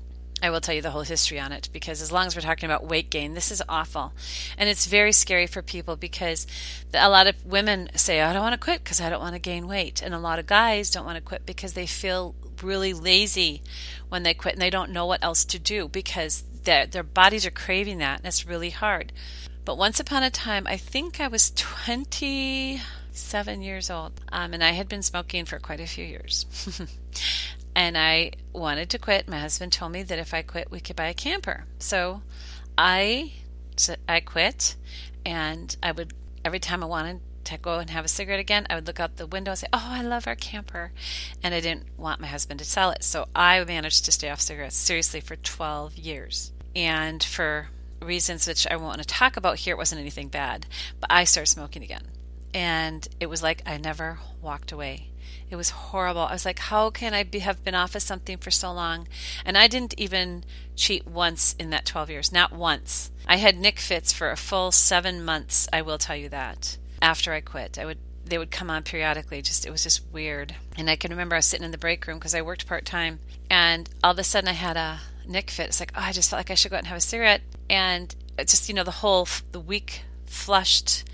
I 0.42 0.50
will 0.50 0.61
tell 0.61 0.75
you 0.75 0.82
the 0.82 0.90
whole 0.90 1.02
history 1.02 1.38
on 1.38 1.52
it 1.52 1.68
because 1.73 2.00
as 2.00 2.11
long 2.11 2.26
as 2.26 2.35
we're 2.35 2.42
talking 2.42 2.66
about 2.66 2.87
weight 2.87 3.11
gain, 3.11 3.35
this 3.35 3.50
is 3.50 3.62
awful. 3.68 4.12
And 4.56 4.68
it's 4.68 4.87
very 4.87 5.12
scary 5.12 5.47
for 5.47 5.62
people 5.62 5.97
because 5.97 6.47
a 6.94 7.11
lot 7.11 7.26
of 7.26 7.44
women 7.44 7.90
say, 7.94 8.20
I 8.20 8.32
don't 8.32 8.42
want 8.42 8.54
to 8.54 8.59
quit 8.59 8.82
because 8.82 9.00
I 9.00 9.11
don't 9.11 9.20
want 9.20 9.35
to 9.35 9.40
gain 9.40 9.68
weight. 9.68 10.02
And 10.02 10.14
a 10.14 10.18
lot 10.18 10.38
of 10.38 10.47
guys 10.47 10.90
don't 10.90 11.04
want 11.04 11.16
to 11.16 11.23
quit 11.23 11.44
because 11.44 11.75
they 11.75 11.87
feel 11.87 12.35
really 12.62 12.92
lazy 12.92 13.62
when 14.09 14.23
they 14.23 14.35
quit 14.35 14.54
and 14.54 14.62
they 14.62 14.70
don't 14.70 14.90
know 14.90 15.06
what 15.06 15.23
else 15.23 15.44
to 15.47 15.59
do 15.59 15.88
because 15.88 16.44
their, 16.64 16.87
their 16.87 17.02
bodies 17.02 17.47
are 17.47 17.50
craving 17.50 17.99
that 17.99 18.20
and 18.20 18.26
it's 18.26 18.47
really 18.47 18.70
hard. 18.70 19.12
But 19.64 19.78
once 19.78 20.00
upon 20.00 20.23
a 20.23 20.30
time, 20.30 20.66
I 20.66 20.76
think 20.76 21.20
I 21.20 21.28
was 21.28 21.50
27 21.50 23.62
years 23.62 23.90
old 23.90 24.12
um, 24.32 24.54
and 24.54 24.64
I 24.64 24.73
had 24.73 24.88
been 24.88 25.02
smoking 25.02 25.44
for 25.44 25.59
quite 25.59 25.80
a 25.80 25.87
few 25.87 26.04
years. 26.04 26.47
and 27.80 27.96
I 27.96 28.32
wanted 28.52 28.90
to 28.90 28.99
quit. 28.99 29.26
My 29.26 29.38
husband 29.38 29.72
told 29.72 29.92
me 29.92 30.02
that 30.02 30.18
if 30.18 30.34
I 30.34 30.42
quit, 30.42 30.70
we 30.70 30.80
could 30.80 30.96
buy 30.96 31.06
a 31.06 31.14
camper. 31.14 31.64
So 31.78 32.20
I 32.76 33.32
I 34.06 34.20
quit, 34.20 34.76
and 35.25 35.75
I 35.82 35.92
would 35.92 36.12
every 36.44 36.58
time 36.58 36.82
I 36.82 36.87
wanted 36.87 37.20
to 37.44 37.56
go 37.56 37.78
and 37.78 37.88
have 37.88 38.04
a 38.04 38.08
cigarette 38.08 38.38
again, 38.38 38.66
I 38.68 38.75
would 38.75 38.87
look 38.87 39.00
out 39.00 39.16
the 39.16 39.26
window 39.26 39.52
and 39.52 39.58
say, 39.58 39.66
"Oh, 39.72 39.82
I 39.82 40.02
love 40.02 40.26
our 40.26 40.34
camper," 40.34 40.92
and 41.42 41.54
I 41.54 41.60
didn't 41.60 41.87
want 41.96 42.20
my 42.20 42.26
husband 42.26 42.58
to 42.58 42.66
sell 42.66 42.90
it, 42.90 43.02
so 43.02 43.28
I 43.34 43.64
managed 43.64 44.04
to 44.04 44.12
stay 44.12 44.28
off 44.28 44.42
cigarettes 44.42 44.76
seriously 44.76 45.22
for 45.22 45.37
12 45.37 45.96
years. 45.96 46.52
And 46.76 47.25
for 47.25 47.70
reasons 48.02 48.46
which 48.46 48.66
I 48.66 48.76
won't 48.76 48.88
want 48.88 49.00
to 49.00 49.06
talk 49.06 49.38
about 49.38 49.56
here, 49.56 49.72
it 49.72 49.78
wasn't 49.78 50.02
anything 50.02 50.28
bad, 50.28 50.66
but 51.00 51.10
I 51.10 51.25
started 51.25 51.50
smoking 51.50 51.82
again, 51.82 52.08
and 52.52 53.08
it 53.20 53.30
was 53.30 53.42
like 53.42 53.62
I 53.64 53.78
never 53.78 54.18
walked 54.42 54.70
away. 54.70 55.10
It 55.50 55.57
was 55.57 55.71
horrible. 55.71 56.23
I 56.23 56.33
was 56.33 56.45
like, 56.45 56.61
how 56.61 56.90
can 56.90 57.12
I 57.12 57.25
be, 57.25 57.40
have 57.40 57.64
been 57.64 57.75
off 57.75 57.97
of 57.97 58.02
something 58.02 58.38
for 58.38 58.52
so 58.52 58.73
long? 58.73 59.09
And 59.45 59.59
I 59.59 59.66
didn't 59.66 59.99
even 59.99 60.45
cheat 60.76 61.07
once 61.07 61.57
in 61.59 61.71
that 61.71 61.85
12 61.85 62.11
years, 62.11 62.33
not 62.33 62.52
once. 62.52 63.11
I 63.26 63.37
had 63.37 63.59
Nick 63.59 63.80
Fits 63.80 64.12
for 64.12 64.30
a 64.30 64.37
full 64.37 64.71
seven 64.71 65.25
months, 65.25 65.69
I 65.73 65.83
will 65.83 65.99
tell 65.99 66.16
you 66.16 66.28
that, 66.28 66.78
after 67.02 67.33
I 67.33 67.40
quit. 67.40 67.78
I 67.78 67.85
would 67.85 67.99
they 68.25 68.38
would 68.38 68.50
come 68.50 68.71
on 68.71 68.83
periodically 68.83 69.42
just 69.42 69.66
it 69.66 69.71
was 69.71 69.83
just 69.83 70.02
weird 70.12 70.54
and 70.76 70.88
i 70.88 70.95
can 70.95 71.11
remember 71.11 71.35
i 71.35 71.38
was 71.38 71.47
sitting 71.47 71.64
in 71.64 71.73
the 71.73 71.78
break 71.78 72.07
room 72.07 72.19
because 72.19 72.35
i 72.35 72.40
worked 72.40 72.66
part-time 72.66 73.19
and 73.50 73.88
all 74.04 74.12
of 74.12 74.19
a 74.19 74.23
sudden 74.23 74.49
i 74.49 74.52
had 74.52 74.76
a 74.76 75.00
nick 75.26 75.50
fit 75.50 75.66
it's 75.66 75.80
like 75.80 75.90
oh 75.97 76.02
i 76.02 76.12
just 76.12 76.30
felt 76.30 76.38
like 76.38 76.50
i 76.50 76.54
should 76.54 76.71
go 76.71 76.76
out 76.76 76.80
and 76.80 76.87
have 76.87 76.99
a 76.99 77.00
cigarette 77.00 77.40
and 77.69 78.14
it's 78.38 78.52
just 78.52 78.69
you 78.69 78.75
know 78.75 78.85
the 78.85 78.90
whole 78.90 79.26
the 79.50 79.59
weak 79.59 80.02
flushed 80.26 81.04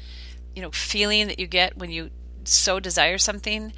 you 0.55 0.61
know 0.61 0.71
feeling 0.71 1.26
that 1.26 1.38
you 1.38 1.47
get 1.47 1.78
when 1.78 1.90
you 1.90 2.11
so 2.45 2.78
desire 2.78 3.19
something 3.19 3.73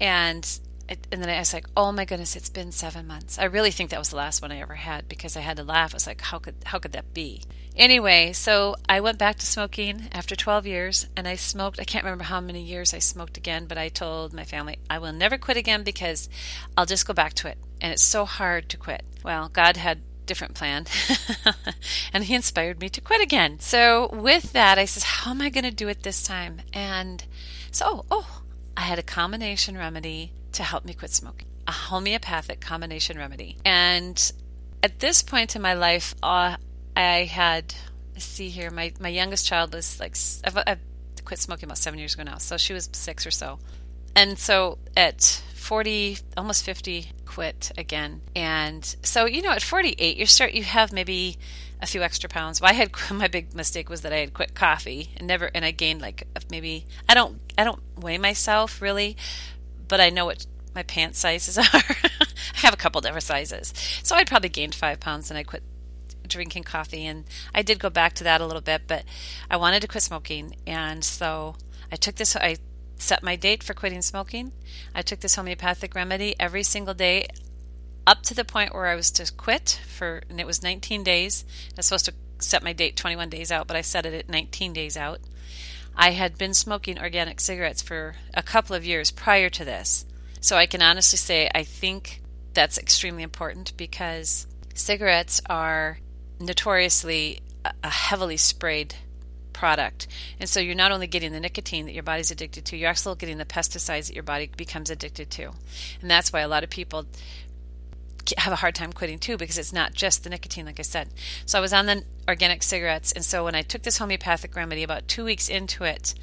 and 0.00 0.60
and 0.88 1.22
then 1.22 1.28
I 1.28 1.38
was 1.38 1.52
like, 1.52 1.66
"Oh 1.76 1.90
my 1.90 2.04
goodness, 2.04 2.36
it's 2.36 2.48
been 2.48 2.70
seven 2.70 3.06
months." 3.06 3.38
I 3.38 3.44
really 3.44 3.70
think 3.70 3.90
that 3.90 3.98
was 3.98 4.10
the 4.10 4.16
last 4.16 4.40
one 4.40 4.52
I 4.52 4.60
ever 4.60 4.74
had 4.74 5.08
because 5.08 5.36
I 5.36 5.40
had 5.40 5.56
to 5.56 5.64
laugh. 5.64 5.92
I 5.92 5.96
was 5.96 6.06
like, 6.06 6.20
"How 6.20 6.38
could 6.38 6.54
how 6.64 6.78
could 6.78 6.92
that 6.92 7.12
be?" 7.12 7.42
Anyway, 7.76 8.32
so 8.32 8.76
I 8.88 9.00
went 9.00 9.18
back 9.18 9.36
to 9.36 9.46
smoking 9.46 10.08
after 10.12 10.34
12 10.34 10.66
years, 10.66 11.06
and 11.16 11.26
I 11.26 11.34
smoked. 11.34 11.80
I 11.80 11.84
can't 11.84 12.04
remember 12.04 12.24
how 12.24 12.40
many 12.40 12.62
years 12.62 12.94
I 12.94 13.00
smoked 13.00 13.36
again, 13.36 13.66
but 13.66 13.78
I 13.78 13.88
told 13.88 14.32
my 14.32 14.44
family 14.44 14.78
I 14.88 14.98
will 14.98 15.12
never 15.12 15.38
quit 15.38 15.56
again 15.56 15.82
because 15.82 16.28
I'll 16.76 16.86
just 16.86 17.06
go 17.06 17.12
back 17.12 17.34
to 17.34 17.48
it, 17.48 17.58
and 17.80 17.92
it's 17.92 18.02
so 18.02 18.24
hard 18.24 18.68
to 18.70 18.76
quit. 18.76 19.04
Well, 19.24 19.48
God 19.48 19.76
had 19.76 20.02
different 20.26 20.54
plan 20.54 20.84
and 22.12 22.24
he 22.24 22.34
inspired 22.34 22.80
me 22.80 22.88
to 22.88 23.00
quit 23.00 23.20
again 23.20 23.60
so 23.60 24.10
with 24.12 24.52
that 24.52 24.76
i 24.76 24.84
says 24.84 25.04
how 25.04 25.30
am 25.30 25.40
i 25.40 25.48
going 25.48 25.62
to 25.62 25.70
do 25.70 25.86
it 25.86 26.02
this 26.02 26.24
time 26.24 26.60
and 26.72 27.24
so 27.70 28.04
oh 28.10 28.42
I 28.76 28.82
had 28.82 28.98
a 28.98 29.02
combination 29.02 29.76
remedy 29.76 30.32
to 30.52 30.62
help 30.62 30.84
me 30.84 30.94
quit 30.94 31.10
smoking, 31.10 31.46
a 31.66 31.72
homeopathic 31.72 32.60
combination 32.60 33.18
remedy. 33.18 33.56
And 33.64 34.32
at 34.82 34.98
this 35.00 35.22
point 35.22 35.56
in 35.56 35.62
my 35.62 35.74
life, 35.74 36.14
uh, 36.22 36.56
I 36.94 37.24
had, 37.24 37.74
see 38.16 38.48
here, 38.48 38.70
my, 38.70 38.92
my 39.00 39.08
youngest 39.08 39.46
child 39.46 39.74
was 39.74 39.98
like, 39.98 40.16
I've, 40.44 40.62
I've 40.66 40.80
quit 41.24 41.38
smoking 41.38 41.66
about 41.66 41.78
seven 41.78 41.98
years 41.98 42.14
ago 42.14 42.22
now, 42.22 42.38
so 42.38 42.56
she 42.56 42.72
was 42.72 42.88
six 42.92 43.26
or 43.26 43.30
so. 43.30 43.58
And 44.14 44.38
so 44.38 44.78
at 44.96 45.22
40, 45.22 46.18
almost 46.36 46.64
50, 46.64 47.10
quit 47.26 47.72
again. 47.76 48.22
And 48.34 48.84
so, 49.02 49.26
you 49.26 49.42
know, 49.42 49.50
at 49.50 49.62
48, 49.62 50.16
you 50.16 50.24
start, 50.26 50.52
you 50.52 50.62
have 50.62 50.92
maybe 50.92 51.38
a 51.80 51.86
few 51.86 52.02
extra 52.02 52.28
pounds. 52.28 52.60
Well, 52.60 52.70
I 52.70 52.74
had 52.74 52.90
my 53.12 53.28
big 53.28 53.54
mistake 53.54 53.88
was 53.88 54.02
that 54.02 54.12
I 54.12 54.18
had 54.18 54.34
quit 54.34 54.54
coffee 54.54 55.10
and 55.16 55.26
never, 55.26 55.50
and 55.54 55.64
I 55.64 55.70
gained 55.70 56.00
like 56.00 56.26
maybe 56.50 56.86
I 57.08 57.14
don't 57.14 57.40
I 57.56 57.64
don't 57.64 57.82
weigh 57.96 58.18
myself 58.18 58.80
really, 58.80 59.16
but 59.88 60.00
I 60.00 60.10
know 60.10 60.26
what 60.26 60.46
my 60.74 60.82
pant 60.82 61.16
sizes 61.16 61.58
are. 61.58 61.64
I 61.64 62.58
have 62.60 62.74
a 62.74 62.78
couple 62.78 63.00
different 63.00 63.24
sizes, 63.24 63.72
so 64.02 64.16
I'd 64.16 64.26
probably 64.26 64.48
gained 64.48 64.74
five 64.74 65.00
pounds 65.00 65.30
and 65.30 65.38
I 65.38 65.42
quit 65.42 65.62
drinking 66.26 66.64
coffee 66.64 67.06
and 67.06 67.24
I 67.54 67.62
did 67.62 67.78
go 67.78 67.88
back 67.88 68.14
to 68.14 68.24
that 68.24 68.40
a 68.40 68.46
little 68.46 68.62
bit, 68.62 68.82
but 68.86 69.04
I 69.50 69.56
wanted 69.56 69.80
to 69.82 69.88
quit 69.88 70.02
smoking, 70.02 70.56
and 70.66 71.04
so 71.04 71.56
I 71.90 71.96
took 71.96 72.16
this. 72.16 72.36
I 72.36 72.56
set 72.98 73.22
my 73.22 73.36
date 73.36 73.62
for 73.62 73.74
quitting 73.74 74.02
smoking. 74.02 74.52
I 74.94 75.02
took 75.02 75.20
this 75.20 75.34
homeopathic 75.34 75.94
remedy 75.94 76.34
every 76.40 76.62
single 76.62 76.94
day 76.94 77.28
up 78.06 78.22
to 78.22 78.34
the 78.34 78.44
point 78.44 78.74
where 78.74 78.86
I 78.86 78.94
was 78.94 79.10
to 79.12 79.32
quit 79.32 79.80
for, 79.88 80.22
and 80.28 80.40
it 80.40 80.46
was 80.46 80.62
19 80.62 81.02
days. 81.02 81.44
I 81.70 81.78
was 81.78 81.86
supposed 81.86 82.04
to 82.06 82.14
set 82.38 82.62
my 82.62 82.72
date 82.72 82.96
21 82.96 83.28
days 83.30 83.50
out, 83.50 83.66
but 83.66 83.76
I 83.76 83.80
set 83.80 84.06
it 84.06 84.14
at 84.14 84.28
19 84.28 84.72
days 84.72 84.96
out. 84.96 85.20
I 85.96 86.10
had 86.10 86.36
been 86.36 86.54
smoking 86.54 86.98
organic 86.98 87.40
cigarettes 87.40 87.82
for 87.82 88.16
a 88.34 88.42
couple 88.42 88.76
of 88.76 88.84
years 88.84 89.10
prior 89.10 89.48
to 89.50 89.64
this. 89.64 90.04
So 90.40 90.56
I 90.56 90.66
can 90.66 90.82
honestly 90.82 91.16
say 91.16 91.50
I 91.54 91.64
think 91.64 92.20
that's 92.52 92.78
extremely 92.78 93.22
important 93.22 93.76
because 93.76 94.46
cigarettes 94.74 95.40
are 95.48 95.98
notoriously 96.38 97.40
a 97.82 97.88
heavily 97.88 98.36
sprayed 98.36 98.94
product. 99.52 100.06
And 100.38 100.48
so 100.48 100.60
you're 100.60 100.74
not 100.74 100.92
only 100.92 101.06
getting 101.06 101.32
the 101.32 101.40
nicotine 101.40 101.86
that 101.86 101.94
your 101.94 102.02
body's 102.02 102.30
addicted 102.30 102.66
to, 102.66 102.76
you're 102.76 102.90
also 102.90 103.14
getting 103.14 103.38
the 103.38 103.46
pesticides 103.46 104.06
that 104.06 104.14
your 104.14 104.22
body 104.22 104.50
becomes 104.54 104.90
addicted 104.90 105.30
to. 105.30 105.50
And 106.02 106.10
that's 106.10 106.32
why 106.32 106.40
a 106.40 106.48
lot 106.48 106.62
of 106.62 106.70
people 106.70 107.06
have 108.38 108.52
a 108.52 108.56
hard 108.56 108.74
time 108.74 108.92
quitting 108.92 109.18
too 109.18 109.36
because 109.36 109.58
it's 109.58 109.72
not 109.72 109.94
just 109.94 110.24
the 110.24 110.30
nicotine, 110.30 110.66
like 110.66 110.80
I 110.80 110.82
said. 110.82 111.08
So 111.44 111.58
I 111.58 111.60
was 111.60 111.72
on 111.72 111.86
the 111.86 112.04
organic 112.28 112.62
cigarettes, 112.62 113.12
and 113.12 113.24
so 113.24 113.44
when 113.44 113.54
I 113.54 113.62
took 113.62 113.82
this 113.82 113.98
homeopathic 113.98 114.54
remedy, 114.54 114.82
about 114.82 115.08
two 115.08 115.24
weeks 115.24 115.48
into 115.48 115.84
it, 115.84 116.14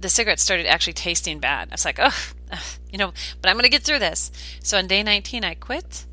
the 0.00 0.08
cigarettes 0.08 0.42
started 0.42 0.66
actually 0.66 0.92
tasting 0.92 1.38
bad. 1.38 1.68
I 1.70 1.74
was 1.74 1.84
like, 1.84 1.98
oh, 2.00 2.32
you 2.92 2.98
know, 2.98 3.12
but 3.40 3.48
I'm 3.48 3.54
going 3.54 3.64
to 3.64 3.68
get 3.68 3.82
through 3.82 4.00
this. 4.00 4.30
So 4.62 4.76
on 4.76 4.86
day 4.86 5.02
19, 5.02 5.44
I 5.44 5.54
quit, 5.54 6.06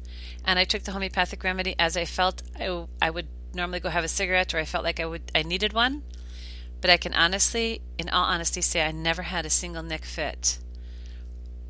and 0.46 0.60
I 0.60 0.64
took 0.64 0.84
the 0.84 0.92
homeopathic 0.92 1.44
remedy 1.44 1.76
as 1.78 1.98
I 1.98 2.06
felt 2.06 2.42
I, 2.60 3.10
would 3.10 3.28
normally 3.54 3.80
go 3.80 3.90
have 3.90 4.04
a 4.04 4.08
cigarette, 4.08 4.54
or 4.54 4.60
I 4.60 4.66
felt 4.66 4.84
like 4.84 5.00
I 5.00 5.06
would 5.06 5.32
I 5.34 5.44
needed 5.44 5.74
one. 5.74 6.04
But 6.82 6.90
I 6.90 6.98
can 6.98 7.14
honestly, 7.14 7.82
in 7.98 8.08
all 8.10 8.24
honesty, 8.24 8.62
say 8.62 8.82
I 8.82 8.92
never 8.92 9.24
had 9.24 9.46
a 9.46 9.50
single 9.50 9.84
nick 9.84 10.06
fit 10.06 10.60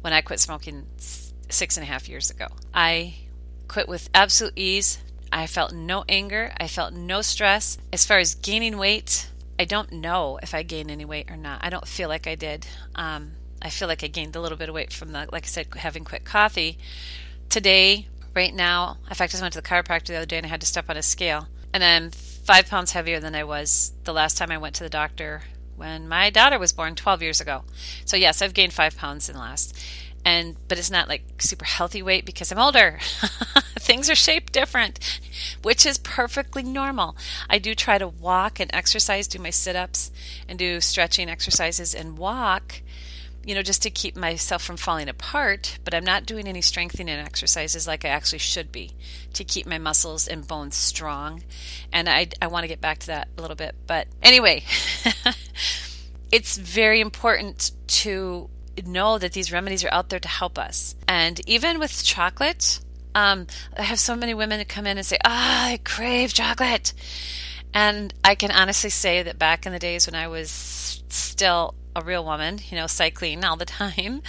when 0.01 0.13
I 0.13 0.21
quit 0.21 0.39
smoking 0.39 0.85
six 0.97 1.77
and 1.77 1.83
a 1.83 1.87
half 1.87 2.07
years 2.07 2.29
ago. 2.29 2.47
I 2.73 3.15
quit 3.69 3.87
with 3.87 4.09
absolute 4.13 4.57
ease. 4.57 5.01
I 5.31 5.47
felt 5.47 5.71
no 5.71 6.03
anger. 6.09 6.51
I 6.59 6.67
felt 6.67 6.91
no 6.91 7.21
stress. 7.21 7.77
As 7.93 8.05
far 8.05 8.17
as 8.17 8.35
gaining 8.35 8.77
weight, 8.77 9.29
I 9.57 9.63
don't 9.63 9.91
know 9.93 10.39
if 10.41 10.53
I 10.53 10.63
gained 10.63 10.91
any 10.91 11.05
weight 11.05 11.31
or 11.31 11.37
not. 11.37 11.63
I 11.63 11.69
don't 11.69 11.87
feel 11.87 12.09
like 12.09 12.27
I 12.27 12.35
did. 12.35 12.67
Um, 12.95 13.33
I 13.61 13.69
feel 13.69 13.87
like 13.87 14.03
I 14.03 14.07
gained 14.07 14.35
a 14.35 14.41
little 14.41 14.57
bit 14.57 14.69
of 14.69 14.75
weight 14.75 14.91
from 14.91 15.11
the, 15.11 15.27
like 15.31 15.43
I 15.43 15.47
said, 15.47 15.67
having 15.75 16.03
quit 16.03 16.25
coffee. 16.25 16.77
Today, 17.47 18.07
right 18.35 18.53
now, 18.53 18.97
in 19.07 19.15
fact, 19.15 19.31
I 19.31 19.33
just 19.33 19.41
went 19.41 19.53
to 19.53 19.61
the 19.61 19.67
chiropractor 19.67 20.07
the 20.07 20.17
other 20.17 20.25
day 20.25 20.37
and 20.37 20.45
I 20.45 20.49
had 20.49 20.61
to 20.61 20.67
step 20.67 20.89
on 20.89 20.97
a 20.97 21.03
scale. 21.03 21.47
And 21.73 21.83
I'm 21.83 22.09
five 22.09 22.67
pounds 22.67 22.93
heavier 22.93 23.19
than 23.19 23.35
I 23.35 23.43
was 23.43 23.91
the 24.03 24.13
last 24.13 24.37
time 24.37 24.51
I 24.51 24.57
went 24.57 24.75
to 24.75 24.83
the 24.83 24.89
doctor 24.89 25.43
when 25.75 26.09
my 26.09 26.29
daughter 26.29 26.57
was 26.57 26.73
born 26.73 26.95
12 26.95 27.21
years 27.21 27.39
ago. 27.39 27.63
So, 28.05 28.17
yes, 28.17 28.41
I've 28.41 28.53
gained 28.53 28.73
five 28.73 28.97
pounds 28.97 29.29
in 29.29 29.35
the 29.35 29.41
last 29.41 29.77
and 30.25 30.55
but 30.67 30.77
it's 30.77 30.91
not 30.91 31.07
like 31.07 31.23
super 31.39 31.65
healthy 31.65 32.01
weight 32.01 32.25
because 32.25 32.51
I'm 32.51 32.59
older. 32.59 32.99
Things 33.79 34.09
are 34.09 34.15
shaped 34.15 34.53
different, 34.53 35.19
which 35.63 35.85
is 35.85 35.97
perfectly 35.97 36.63
normal. 36.63 37.15
I 37.49 37.59
do 37.59 37.73
try 37.73 37.97
to 37.97 38.07
walk 38.07 38.59
and 38.59 38.69
exercise, 38.73 39.27
do 39.27 39.39
my 39.39 39.49
sit-ups 39.49 40.11
and 40.47 40.59
do 40.59 40.81
stretching 40.81 41.29
exercises 41.29 41.95
and 41.95 42.17
walk, 42.17 42.81
you 43.43 43.55
know, 43.55 43.63
just 43.63 43.81
to 43.83 43.89
keep 43.89 44.15
myself 44.15 44.61
from 44.61 44.77
falling 44.77 45.09
apart, 45.09 45.79
but 45.83 45.93
I'm 45.93 46.03
not 46.03 46.25
doing 46.25 46.47
any 46.47 46.61
strengthening 46.61 47.17
exercises 47.17 47.87
like 47.87 48.05
I 48.05 48.09
actually 48.09 48.39
should 48.39 48.71
be 48.71 48.91
to 49.33 49.43
keep 49.43 49.65
my 49.65 49.77
muscles 49.77 50.27
and 50.27 50.47
bones 50.47 50.75
strong. 50.75 51.43
And 51.91 52.09
I 52.09 52.27
I 52.41 52.47
want 52.47 52.63
to 52.63 52.67
get 52.67 52.81
back 52.81 52.99
to 52.99 53.07
that 53.07 53.29
a 53.37 53.41
little 53.41 53.55
bit. 53.55 53.75
But 53.87 54.07
anyway, 54.21 54.63
it's 56.31 56.57
very 56.57 56.99
important 56.99 57.71
to 57.87 58.49
know 58.87 59.17
that 59.17 59.33
these 59.33 59.51
remedies 59.51 59.83
are 59.83 59.93
out 59.93 60.09
there 60.09 60.19
to 60.19 60.27
help 60.27 60.57
us. 60.57 60.95
And 61.07 61.41
even 61.47 61.79
with 61.79 62.03
chocolate, 62.03 62.79
um, 63.15 63.47
I 63.77 63.83
have 63.83 63.99
so 63.99 64.15
many 64.15 64.33
women 64.33 64.59
that 64.59 64.69
come 64.69 64.85
in 64.85 64.97
and 64.97 65.05
say, 65.05 65.17
"Ah, 65.25 65.67
oh, 65.67 65.73
I 65.73 65.77
crave 65.83 66.33
chocolate," 66.33 66.93
and 67.73 68.13
I 68.23 68.35
can 68.35 68.51
honestly 68.51 68.89
say 68.89 69.23
that 69.23 69.39
back 69.39 69.65
in 69.65 69.73
the 69.73 69.79
days 69.79 70.05
when 70.05 70.15
I 70.15 70.27
was 70.27 71.03
still 71.09 71.75
a 71.95 72.03
real 72.03 72.23
woman, 72.23 72.59
you 72.69 72.77
know, 72.77 72.87
cycling 72.87 73.43
all 73.43 73.57
the 73.57 73.65
time, 73.81 74.21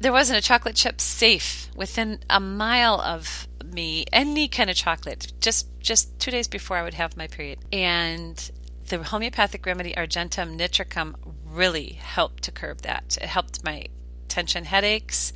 there 0.00 0.12
wasn't 0.12 0.38
a 0.38 0.42
chocolate 0.42 0.76
chip 0.76 1.00
safe 1.00 1.68
within 1.74 2.20
a 2.30 2.40
mile 2.40 3.00
of 3.00 3.48
me. 3.64 4.04
Any 4.12 4.48
kind 4.48 4.70
of 4.70 4.76
chocolate, 4.76 5.32
just 5.40 5.66
just 5.80 6.18
two 6.18 6.30
days 6.30 6.48
before 6.48 6.76
I 6.76 6.82
would 6.82 6.94
have 6.94 7.16
my 7.16 7.26
period, 7.26 7.58
and 7.72 8.50
the 8.88 9.02
homeopathic 9.02 9.66
remedy 9.66 9.96
Argentum 9.96 10.56
nitricum 10.56 11.14
really 11.58 11.98
helped 12.00 12.44
to 12.44 12.52
curb 12.52 12.82
that. 12.82 13.18
It 13.20 13.28
helped 13.28 13.64
my 13.64 13.86
tension 14.28 14.64
headaches 14.64 15.32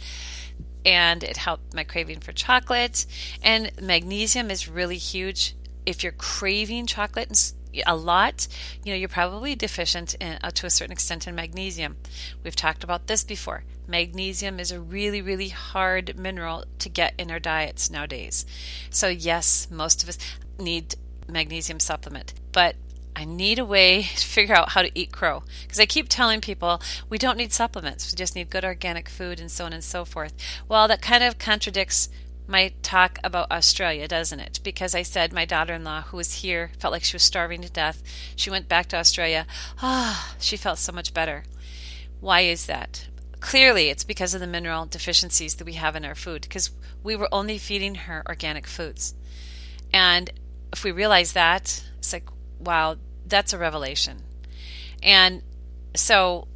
and 0.85 1.23
it 1.23 1.37
helped 1.37 1.75
my 1.75 1.85
craving 1.85 2.21
for 2.21 2.33
chocolate. 2.33 3.07
And 3.43 3.73
magnesium 3.81 4.51
is 4.51 4.69
really 4.69 4.99
huge. 4.99 5.55
If 5.85 6.03
you're 6.03 6.13
craving 6.13 6.87
chocolate 6.87 7.53
a 7.87 7.97
lot, 7.97 8.47
you 8.85 8.93
know, 8.93 8.99
you're 8.99 9.09
probably 9.09 9.55
deficient 9.55 10.15
in, 10.15 10.39
uh, 10.43 10.51
to 10.51 10.67
a 10.67 10.71
certain 10.71 10.93
extent 10.93 11.27
in 11.27 11.35
magnesium. 11.35 11.97
We've 12.45 12.57
talked 12.57 12.85
about 12.85 13.07
this 13.07 13.25
before. 13.25 13.65
Magnesium 13.87 14.61
is 14.61 14.71
a 14.71 14.81
really, 14.81 15.23
really 15.23 15.49
hard 15.49 16.19
mineral 16.19 16.65
to 16.79 16.89
get 16.89 17.15
in 17.19 17.31
our 17.31 17.41
diets 17.41 17.91
nowadays. 17.91 18.45
So, 18.91 19.09
yes, 19.09 19.69
most 19.71 20.03
of 20.03 20.09
us 20.09 20.19
need 20.59 20.95
magnesium 21.29 21.81
supplement. 21.81 22.35
But 22.53 22.77
I 23.15 23.25
need 23.25 23.59
a 23.59 23.65
way 23.65 24.03
to 24.17 24.27
figure 24.27 24.55
out 24.55 24.71
how 24.71 24.83
to 24.83 24.91
eat 24.95 25.13
crow. 25.13 25.43
Because 25.63 25.81
I 25.81 25.87
keep 25.87 26.09
telling 26.09 26.41
people 26.41 26.81
we 27.09 27.19
don't 27.19 27.39
need 27.39 27.53
supplements, 27.53 28.11
we 28.11 28.17
just 28.17 28.35
need 28.35 28.51
good 28.51 28.65
organic 28.65 29.09
food 29.09 29.41
and 29.41 29.51
so 29.51 29.65
on 29.65 29.73
and 29.73 29.85
so 29.85 30.05
forth. 30.05 30.35
Well, 30.69 30.89
that 30.89 31.03
kind 31.03 31.23
of 31.23 31.39
contradicts 31.39 32.09
my 32.47 32.73
talk 32.83 33.19
about 33.23 33.51
Australia, 33.51 34.09
doesn't 34.09 34.41
it? 34.41 34.61
Because 34.63 34.95
I 34.95 35.03
said 35.03 35.33
my 35.33 35.45
daughter 35.45 35.75
in 35.75 35.85
law, 35.85 36.03
who 36.03 36.17
was 36.17 36.35
here, 36.43 36.73
felt 36.79 36.93
like 36.93 37.05
she 37.05 37.15
was 37.15 37.23
starving 37.23 37.63
to 37.63 37.71
death. 37.71 38.03
She 38.37 38.51
went 38.51 38.69
back 38.69 38.89
to 38.89 38.97
Australia. 38.97 39.47
Ah, 39.81 40.35
oh, 40.35 40.37
she 40.41 40.57
felt 40.57 40.79
so 40.79 40.93
much 40.93 41.15
better. 41.15 41.45
Why 42.21 42.41
is 42.41 42.67
that? 42.67 43.09
Clearly, 43.41 43.89
it's 43.89 44.05
because 44.05 44.35
of 44.35 44.41
the 44.41 44.47
mineral 44.47 44.87
deficiencies 44.87 45.57
that 45.57 45.65
we 45.65 45.73
have 45.75 45.97
in 45.97 46.05
our 46.05 46.15
food, 46.15 46.43
because 46.43 46.71
we 47.03 47.17
were 47.17 47.29
only 47.33 47.59
feeding 47.59 47.95
her 47.95 48.23
organic 48.29 48.67
foods. 48.67 49.15
And 49.93 50.31
if 50.73 50.85
we 50.85 50.93
realize 50.93 51.33
that, 51.33 51.85
it's 51.99 52.13
like, 52.13 52.25
wow, 52.65 52.97
that's 53.27 53.53
a 53.53 53.59
revelation. 53.59 54.23
And 55.03 55.43
so 55.95 56.49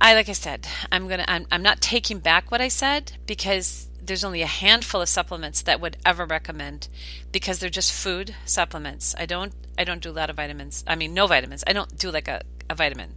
I 0.00 0.14
like 0.14 0.28
I 0.28 0.32
said, 0.32 0.66
I'm 0.92 1.08
going 1.08 1.20
to 1.20 1.30
I'm 1.30 1.46
I'm 1.50 1.62
not 1.62 1.80
taking 1.80 2.18
back 2.18 2.50
what 2.50 2.60
I 2.60 2.68
said 2.68 3.12
because 3.26 3.88
there's 4.02 4.24
only 4.24 4.42
a 4.42 4.46
handful 4.46 5.02
of 5.02 5.08
supplements 5.08 5.62
that 5.62 5.80
would 5.80 5.96
ever 6.04 6.24
recommend 6.24 6.88
because 7.32 7.58
they're 7.58 7.70
just 7.70 7.92
food 7.92 8.34
supplements. 8.44 9.14
I 9.18 9.26
don't 9.26 9.52
I 9.78 9.84
don't 9.84 10.02
do 10.02 10.10
a 10.10 10.12
lot 10.12 10.30
of 10.30 10.36
vitamins. 10.36 10.84
I 10.86 10.94
mean 10.94 11.14
no 11.14 11.26
vitamins. 11.26 11.64
I 11.66 11.72
don't 11.72 11.96
do 11.98 12.10
like 12.10 12.28
a, 12.28 12.42
a 12.68 12.74
vitamin. 12.74 13.14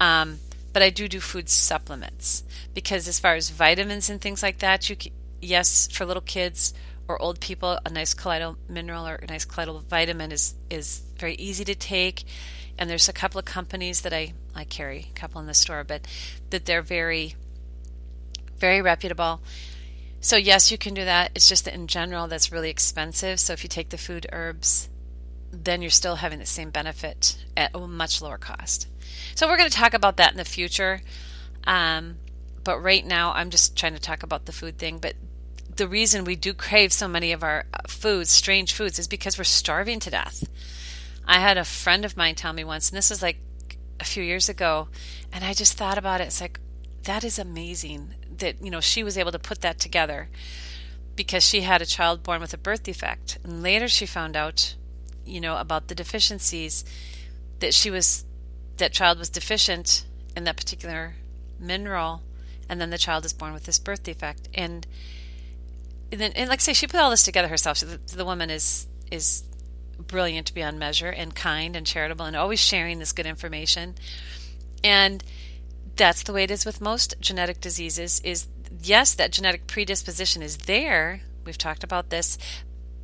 Um, 0.00 0.38
but 0.72 0.82
I 0.82 0.90
do 0.90 1.08
do 1.08 1.20
food 1.20 1.48
supplements 1.48 2.42
because 2.74 3.06
as 3.06 3.20
far 3.20 3.34
as 3.34 3.50
vitamins 3.50 4.10
and 4.10 4.20
things 4.20 4.42
like 4.42 4.58
that, 4.58 4.90
you 4.90 4.96
can, 4.96 5.12
yes, 5.40 5.88
for 5.90 6.04
little 6.04 6.20
kids 6.20 6.74
or 7.08 7.20
old 7.20 7.40
people, 7.40 7.78
a 7.84 7.90
nice 7.90 8.14
colloidal 8.14 8.56
mineral 8.68 9.06
or 9.06 9.16
a 9.16 9.26
nice 9.26 9.44
colloidal 9.44 9.80
vitamin 9.80 10.32
is 10.32 10.54
is 10.70 11.02
very 11.18 11.34
easy 11.34 11.64
to 11.64 11.74
take. 11.74 12.24
And 12.78 12.90
there's 12.90 13.08
a 13.08 13.12
couple 13.12 13.38
of 13.38 13.44
companies 13.44 14.00
that 14.02 14.12
I 14.12 14.34
I 14.54 14.64
carry, 14.64 15.08
a 15.10 15.18
couple 15.18 15.40
in 15.40 15.46
the 15.46 15.54
store, 15.54 15.84
but 15.84 16.06
that 16.50 16.64
they're 16.66 16.82
very 16.82 17.36
very 18.56 18.80
reputable. 18.82 19.40
So 20.20 20.36
yes, 20.36 20.70
you 20.70 20.78
can 20.78 20.94
do 20.94 21.04
that. 21.04 21.32
It's 21.34 21.48
just 21.48 21.66
that 21.66 21.74
in 21.74 21.86
general 21.86 22.28
that's 22.28 22.50
really 22.50 22.70
expensive. 22.70 23.38
So 23.38 23.52
if 23.52 23.62
you 23.62 23.68
take 23.68 23.90
the 23.90 23.98
food 23.98 24.26
herbs, 24.32 24.88
then 25.52 25.82
you're 25.82 25.90
still 25.90 26.16
having 26.16 26.38
the 26.38 26.46
same 26.46 26.70
benefit 26.70 27.44
at 27.56 27.72
a 27.74 27.86
much 27.86 28.22
lower 28.22 28.38
cost. 28.38 28.88
So 29.34 29.46
we're 29.46 29.58
going 29.58 29.68
to 29.68 29.76
talk 29.76 29.94
about 29.94 30.16
that 30.16 30.32
in 30.32 30.38
the 30.38 30.44
future. 30.44 31.02
Um, 31.64 32.16
but 32.62 32.80
right 32.80 33.04
now, 33.04 33.32
I'm 33.32 33.50
just 33.50 33.76
trying 33.76 33.94
to 33.94 34.00
talk 34.00 34.22
about 34.22 34.46
the 34.46 34.52
food 34.52 34.78
thing. 34.78 34.98
But 34.98 35.14
the 35.76 35.88
reason 35.88 36.24
we 36.24 36.36
do 36.36 36.54
crave 36.54 36.92
so 36.92 37.08
many 37.08 37.32
of 37.32 37.42
our 37.42 37.64
uh, 37.72 37.78
foods, 37.88 38.30
strange 38.30 38.72
foods, 38.72 38.98
is 38.98 39.08
because 39.08 39.38
we're 39.38 39.44
starving 39.44 40.00
to 40.00 40.10
death. 40.10 40.48
I 41.26 41.38
had 41.40 41.56
a 41.56 41.64
friend 41.64 42.04
of 42.04 42.16
mine 42.16 42.34
tell 42.34 42.52
me 42.52 42.64
once, 42.64 42.90
and 42.90 42.96
this 42.96 43.10
was 43.10 43.22
like 43.22 43.38
a 43.98 44.04
few 44.04 44.22
years 44.22 44.48
ago, 44.48 44.88
and 45.32 45.44
I 45.44 45.54
just 45.54 45.76
thought 45.76 45.98
about 45.98 46.20
it. 46.20 46.28
It's 46.28 46.40
like, 46.40 46.60
that 47.04 47.24
is 47.24 47.38
amazing 47.38 48.14
that, 48.38 48.62
you 48.62 48.70
know, 48.70 48.80
she 48.80 49.02
was 49.02 49.18
able 49.18 49.32
to 49.32 49.38
put 49.38 49.60
that 49.60 49.78
together 49.78 50.28
because 51.16 51.44
she 51.44 51.62
had 51.62 51.80
a 51.80 51.86
child 51.86 52.22
born 52.22 52.40
with 52.40 52.54
a 52.54 52.58
birth 52.58 52.82
defect. 52.82 53.38
And 53.44 53.62
later 53.62 53.88
she 53.88 54.06
found 54.06 54.36
out, 54.36 54.74
you 55.24 55.40
know, 55.40 55.56
about 55.56 55.88
the 55.88 55.94
deficiencies 55.94 56.84
that 57.60 57.74
she 57.74 57.90
was, 57.90 58.24
that 58.78 58.92
child 58.92 59.18
was 59.18 59.28
deficient 59.28 60.06
in 60.36 60.44
that 60.44 60.56
particular 60.56 61.14
mineral, 61.58 62.22
and 62.68 62.80
then 62.80 62.90
the 62.90 62.98
child 62.98 63.24
is 63.24 63.32
born 63.32 63.52
with 63.52 63.64
this 63.64 63.78
birth 63.78 64.02
defect. 64.02 64.48
And 64.54 64.86
and, 66.12 66.20
then, 66.20 66.32
and 66.32 66.48
like 66.48 66.60
I 66.60 66.62
say, 66.62 66.72
she 66.72 66.86
put 66.86 67.00
all 67.00 67.10
this 67.10 67.24
together 67.24 67.48
herself. 67.48 67.78
So 67.78 67.86
the, 67.86 68.16
the 68.16 68.24
woman 68.24 68.50
is 68.50 68.86
is 69.10 69.44
brilliant 69.98 70.52
beyond 70.54 70.78
measure 70.78 71.08
and 71.08 71.34
kind 71.34 71.76
and 71.76 71.86
charitable 71.86 72.24
and 72.24 72.36
always 72.36 72.60
sharing 72.60 72.98
this 72.98 73.12
good 73.12 73.26
information. 73.26 73.94
And 74.82 75.22
that's 75.96 76.22
the 76.24 76.32
way 76.32 76.44
it 76.44 76.50
is 76.50 76.66
with 76.66 76.80
most 76.80 77.14
genetic 77.20 77.60
diseases 77.60 78.20
is 78.24 78.48
yes, 78.82 79.14
that 79.14 79.32
genetic 79.32 79.66
predisposition 79.66 80.42
is 80.42 80.58
there. 80.58 81.22
We've 81.44 81.58
talked 81.58 81.84
about 81.84 82.10
this, 82.10 82.38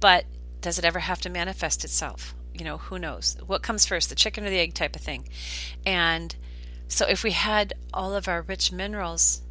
but 0.01 0.25
does 0.61 0.79
it 0.79 0.85
ever 0.85 1.01
have 1.01 1.21
to 1.23 1.31
manifest 1.31 1.85
itself? 1.85 2.35
You 2.53 2.65
know, 2.65 2.79
who 2.79 2.99
knows? 2.99 3.37
What 3.47 3.63
comes 3.63 3.87
first, 3.87 4.09
the 4.09 4.15
chicken 4.15 4.45
or 4.45 4.51
the 4.51 4.59
egg 4.59 4.75
type 4.75 4.97
of 4.97 5.03
thing. 5.03 5.29
And 5.87 6.35
so 6.89 7.07
if 7.07 7.23
we 7.23 7.31
had 7.31 7.75
all 7.95 8.15
of 8.15 8.29
our 8.29 8.43
rich 8.43 8.73
minerals 8.73 9.43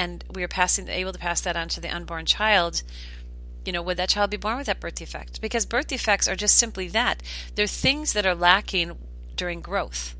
and 0.00 0.24
we 0.34 0.42
are 0.42 0.48
passing 0.48 0.88
able 0.88 1.12
to 1.12 1.18
pass 1.18 1.42
that 1.42 1.56
on 1.56 1.68
to 1.68 1.78
the 1.78 1.94
unborn 1.94 2.24
child, 2.24 2.82
you 3.66 3.72
know, 3.72 3.82
would 3.82 3.98
that 3.98 4.08
child 4.08 4.30
be 4.30 4.38
born 4.38 4.56
with 4.56 4.64
that 4.66 4.80
birth 4.80 4.94
defect? 4.94 5.42
Because 5.42 5.66
birth 5.66 5.88
defects 5.88 6.26
are 6.26 6.34
just 6.34 6.56
simply 6.56 6.88
that. 6.88 7.22
They're 7.54 7.66
things 7.66 8.14
that 8.14 8.24
are 8.24 8.34
lacking 8.34 8.96
during 9.36 9.60
growth. 9.60 10.16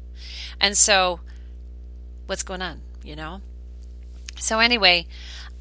And 0.61 0.77
so, 0.77 1.21
what's 2.27 2.43
going 2.43 2.61
on, 2.61 2.83
you 3.03 3.16
know? 3.16 3.40
So, 4.38 4.59
anyway, 4.59 5.07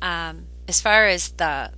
um, 0.01 0.47
as 0.67 0.81
far 0.81 1.05
as 1.05 1.29
the, 1.29 1.71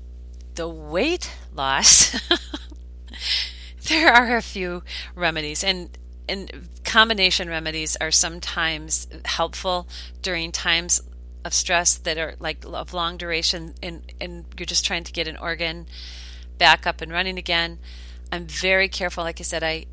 the 0.56 0.68
weight 0.68 1.32
loss, 1.54 2.20
there 3.88 4.12
are 4.12 4.36
a 4.36 4.42
few 4.42 4.82
remedies. 5.14 5.64
And 5.64 5.96
and 6.28 6.70
combination 6.86 7.50
remedies 7.50 7.98
are 8.00 8.10
sometimes 8.10 9.08
helpful 9.26 9.88
during 10.22 10.54
times 10.54 11.02
of 11.44 11.54
stress 11.54 11.98
that 11.98 12.18
are 12.18 12.36
like 12.40 12.66
of 12.66 12.94
long 12.94 13.18
duration 13.18 13.74
and, 13.82 14.14
and 14.20 14.46
you're 14.58 14.66
just 14.66 14.86
trying 14.86 15.04
to 15.04 15.12
get 15.12 15.28
an 15.28 15.38
organ 15.38 15.88
back 16.58 16.86
up 16.86 17.02
and 17.02 17.12
running 17.12 17.38
again. 17.38 17.80
I'm 18.32 18.46
very 18.46 18.88
careful. 18.88 19.24
Like 19.24 19.40
I 19.40 19.44
said, 19.44 19.64
I 19.64 19.86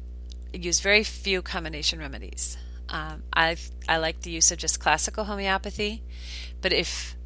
use 0.53 0.81
very 0.81 1.03
few 1.03 1.43
combination 1.43 1.99
remedies. 1.99 2.57
Um, 2.89 3.23
I 3.33 3.57
I 3.89 3.99
like 3.99 4.23
the 4.23 4.31
use 4.31 4.51
of 4.51 4.59
just 4.59 4.81
classical 4.81 5.25
homeopathy, 5.25 6.03
but 6.61 6.73
if 6.73 7.17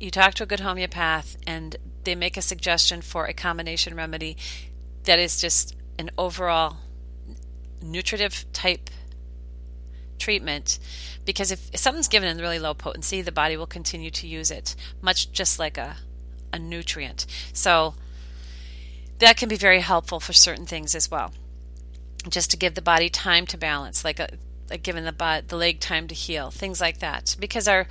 you 0.00 0.10
talk 0.10 0.34
to 0.34 0.42
a 0.42 0.46
good 0.46 0.60
homeopath 0.60 1.36
and 1.46 1.76
they 2.04 2.16
make 2.16 2.36
a 2.36 2.42
suggestion 2.42 3.02
for 3.02 3.26
a 3.26 3.32
combination 3.32 3.94
remedy 3.94 4.36
that 5.04 5.20
is 5.20 5.40
just 5.40 5.76
an 5.98 6.10
overall 6.18 6.78
nutritive 7.80 8.44
type 8.52 8.90
treatment 10.22 10.78
because 11.24 11.50
if, 11.50 11.68
if 11.74 11.80
something's 11.80 12.08
given 12.08 12.28
in 12.28 12.38
really 12.38 12.58
low 12.58 12.74
potency, 12.74 13.22
the 13.22 13.32
body 13.32 13.56
will 13.56 13.66
continue 13.66 14.10
to 14.10 14.26
use 14.26 14.50
it, 14.50 14.76
much 15.00 15.32
just 15.32 15.58
like 15.58 15.76
a, 15.76 15.96
a 16.52 16.58
nutrient. 16.58 17.26
So 17.52 17.94
that 19.18 19.36
can 19.36 19.48
be 19.48 19.56
very 19.56 19.80
helpful 19.80 20.20
for 20.20 20.32
certain 20.32 20.66
things 20.66 20.94
as 20.94 21.10
well. 21.10 21.32
Just 22.28 22.50
to 22.52 22.56
give 22.56 22.74
the 22.74 22.82
body 22.82 23.10
time 23.10 23.46
to 23.46 23.58
balance, 23.58 24.04
like, 24.04 24.20
a, 24.20 24.28
like 24.70 24.82
giving 24.82 25.04
the, 25.04 25.42
the 25.46 25.56
leg 25.56 25.80
time 25.80 26.06
to 26.08 26.14
heal, 26.14 26.50
things 26.50 26.80
like 26.80 26.98
that. 26.98 27.36
Because 27.38 27.66
our 27.66 27.86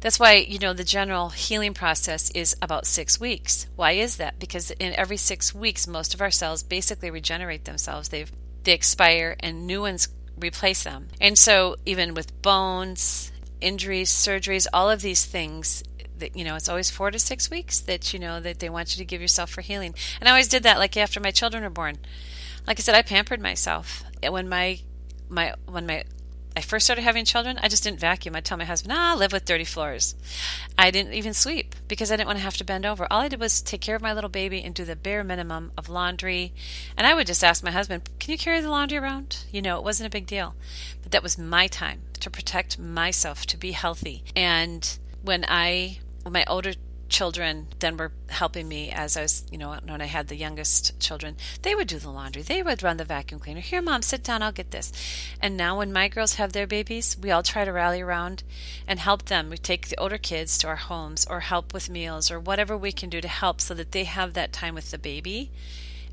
that's 0.00 0.20
why, 0.20 0.34
you 0.34 0.60
know, 0.60 0.72
the 0.72 0.84
general 0.84 1.30
healing 1.30 1.74
process 1.74 2.30
is 2.30 2.54
about 2.62 2.86
six 2.86 3.18
weeks. 3.18 3.66
Why 3.74 3.92
is 3.92 4.16
that? 4.18 4.38
Because 4.38 4.70
in 4.70 4.94
every 4.94 5.16
six 5.16 5.52
weeks, 5.52 5.88
most 5.88 6.14
of 6.14 6.20
our 6.20 6.30
cells 6.30 6.62
basically 6.62 7.10
regenerate 7.10 7.64
themselves. 7.64 8.08
They 8.08 8.26
they 8.62 8.72
expire 8.72 9.36
and 9.40 9.66
new 9.66 9.82
ones 9.82 10.08
replace 10.38 10.84
them. 10.84 11.08
And 11.20 11.38
so, 11.38 11.76
even 11.84 12.14
with 12.14 12.40
bones, 12.42 13.32
injuries, 13.60 14.10
surgeries, 14.10 14.66
all 14.72 14.90
of 14.90 15.02
these 15.02 15.24
things, 15.24 15.82
that 16.18 16.36
you 16.36 16.44
know, 16.44 16.56
it's 16.56 16.68
always 16.68 16.90
four 16.90 17.10
to 17.10 17.18
six 17.18 17.50
weeks 17.50 17.80
that 17.80 18.12
you 18.12 18.18
know 18.18 18.40
that 18.40 18.58
they 18.58 18.68
want 18.68 18.96
you 18.96 18.98
to 18.98 19.04
give 19.04 19.20
yourself 19.20 19.50
for 19.50 19.60
healing. 19.60 19.94
And 20.20 20.28
I 20.28 20.32
always 20.32 20.48
did 20.48 20.62
that, 20.64 20.78
like 20.78 20.96
after 20.96 21.20
my 21.20 21.30
children 21.30 21.62
were 21.62 21.70
born. 21.70 21.98
Like 22.66 22.78
I 22.78 22.82
said, 22.82 22.94
I 22.94 23.02
pampered 23.02 23.40
myself 23.40 24.04
when 24.22 24.48
my 24.48 24.80
my 25.28 25.54
when 25.66 25.86
my 25.86 26.04
I 26.58 26.60
first 26.60 26.86
started 26.86 27.02
having 27.02 27.24
children, 27.24 27.56
I 27.62 27.68
just 27.68 27.84
didn't 27.84 28.00
vacuum. 28.00 28.34
I'd 28.34 28.44
tell 28.44 28.58
my 28.58 28.64
husband, 28.64 28.92
ah, 28.92 29.12
I 29.12 29.14
live 29.14 29.30
with 29.30 29.44
dirty 29.44 29.62
floors. 29.62 30.16
I 30.76 30.90
didn't 30.90 31.12
even 31.12 31.32
sweep 31.32 31.76
because 31.86 32.10
I 32.10 32.16
didn't 32.16 32.26
want 32.26 32.38
to 32.40 32.42
have 32.42 32.56
to 32.56 32.64
bend 32.64 32.84
over. 32.84 33.06
All 33.12 33.20
I 33.20 33.28
did 33.28 33.38
was 33.38 33.62
take 33.62 33.80
care 33.80 33.94
of 33.94 34.02
my 34.02 34.12
little 34.12 34.28
baby 34.28 34.64
and 34.64 34.74
do 34.74 34.84
the 34.84 34.96
bare 34.96 35.22
minimum 35.22 35.70
of 35.78 35.88
laundry. 35.88 36.52
And 36.96 37.06
I 37.06 37.14
would 37.14 37.28
just 37.28 37.44
ask 37.44 37.62
my 37.62 37.70
husband, 37.70 38.10
Can 38.18 38.32
you 38.32 38.38
carry 38.38 38.60
the 38.60 38.70
laundry 38.70 38.98
around? 38.98 39.44
You 39.52 39.62
know, 39.62 39.78
it 39.78 39.84
wasn't 39.84 40.08
a 40.08 40.10
big 40.10 40.26
deal. 40.26 40.56
But 41.00 41.12
that 41.12 41.22
was 41.22 41.38
my 41.38 41.68
time 41.68 42.00
to 42.18 42.28
protect 42.28 42.76
myself, 42.76 43.46
to 43.46 43.56
be 43.56 43.70
healthy. 43.70 44.24
And 44.34 44.98
when 45.22 45.44
I, 45.46 46.00
when 46.24 46.32
my 46.32 46.44
older 46.48 46.72
children 47.08 47.68
then 47.78 47.96
were 47.96 48.12
helping 48.28 48.68
me 48.68 48.90
as 48.90 49.16
I 49.16 49.22
was, 49.22 49.44
you 49.50 49.58
know, 49.58 49.76
when 49.84 50.00
I 50.00 50.06
had 50.06 50.28
the 50.28 50.36
youngest 50.36 51.00
children. 51.00 51.36
They 51.62 51.74
would 51.74 51.88
do 51.88 51.98
the 51.98 52.10
laundry. 52.10 52.42
They 52.42 52.62
would 52.62 52.82
run 52.82 52.98
the 52.98 53.04
vacuum 53.04 53.40
cleaner. 53.40 53.60
Here, 53.60 53.82
mom, 53.82 54.02
sit 54.02 54.22
down. 54.22 54.42
I'll 54.42 54.52
get 54.52 54.70
this. 54.70 54.92
And 55.40 55.56
now, 55.56 55.78
when 55.78 55.92
my 55.92 56.08
girls 56.08 56.34
have 56.34 56.52
their 56.52 56.66
babies, 56.66 57.16
we 57.20 57.30
all 57.30 57.42
try 57.42 57.64
to 57.64 57.72
rally 57.72 58.00
around 58.00 58.42
and 58.86 58.98
help 59.00 59.24
them. 59.24 59.50
We 59.50 59.58
take 59.58 59.88
the 59.88 59.98
older 59.98 60.18
kids 60.18 60.58
to 60.58 60.68
our 60.68 60.76
homes 60.76 61.26
or 61.28 61.40
help 61.40 61.72
with 61.72 61.90
meals 61.90 62.30
or 62.30 62.38
whatever 62.38 62.76
we 62.76 62.92
can 62.92 63.10
do 63.10 63.20
to 63.20 63.28
help 63.28 63.60
so 63.60 63.74
that 63.74 63.92
they 63.92 64.04
have 64.04 64.34
that 64.34 64.52
time 64.52 64.74
with 64.74 64.90
the 64.90 64.98
baby 64.98 65.50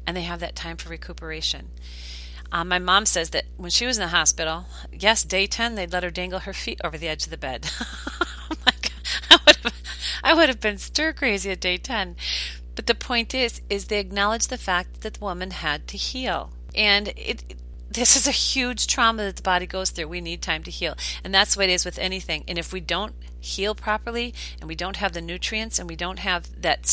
and 0.07 0.15
they 0.15 0.23
have 0.23 0.39
that 0.39 0.55
time 0.55 0.77
for 0.77 0.89
recuperation. 0.89 1.69
Um, 2.51 2.69
my 2.69 2.79
mom 2.79 3.05
says 3.05 3.31
that 3.31 3.45
when 3.57 3.71
she 3.71 3.85
was 3.85 3.97
in 3.97 4.01
the 4.01 4.09
hospital, 4.09 4.65
yes, 4.91 5.23
day 5.23 5.47
10, 5.47 5.75
they'd 5.75 5.91
let 5.91 6.03
her 6.03 6.11
dangle 6.11 6.39
her 6.39 6.53
feet 6.53 6.79
over 6.83 6.97
the 6.97 7.07
edge 7.07 7.25
of 7.25 7.31
the 7.31 7.37
bed. 7.37 7.69
I 10.25 10.33
would 10.33 10.49
have 10.49 10.59
been 10.59 10.79
stir 10.79 11.13
crazy 11.13 11.51
at 11.51 11.59
day 11.59 11.77
10. 11.77 12.15
But 12.73 12.87
the 12.87 12.95
point 12.95 13.35
is, 13.35 13.61
is 13.69 13.85
they 13.85 13.99
acknowledge 13.99 14.47
the 14.47 14.57
fact 14.57 15.01
that 15.01 15.13
the 15.13 15.19
woman 15.23 15.51
had 15.51 15.87
to 15.89 15.97
heal. 15.97 16.51
And 16.73 17.09
it, 17.15 17.53
this 17.91 18.15
is 18.15 18.27
a 18.27 18.31
huge 18.31 18.87
trauma 18.87 19.23
that 19.23 19.35
the 19.35 19.43
body 19.43 19.67
goes 19.67 19.91
through. 19.91 20.07
We 20.07 20.21
need 20.21 20.41
time 20.41 20.63
to 20.63 20.71
heal. 20.71 20.95
And 21.23 21.33
that's 21.33 21.53
the 21.53 21.59
way 21.59 21.65
it 21.65 21.73
is 21.73 21.85
with 21.85 21.99
anything. 21.99 22.43
And 22.47 22.57
if 22.57 22.73
we 22.73 22.79
don't 22.79 23.13
heal 23.39 23.75
properly 23.75 24.33
and 24.59 24.67
we 24.67 24.75
don't 24.75 24.97
have 24.97 25.13
the 25.13 25.21
nutrients 25.21 25.77
and 25.77 25.87
we 25.87 25.95
don't 25.95 26.19
have 26.19 26.59
that 26.59 26.83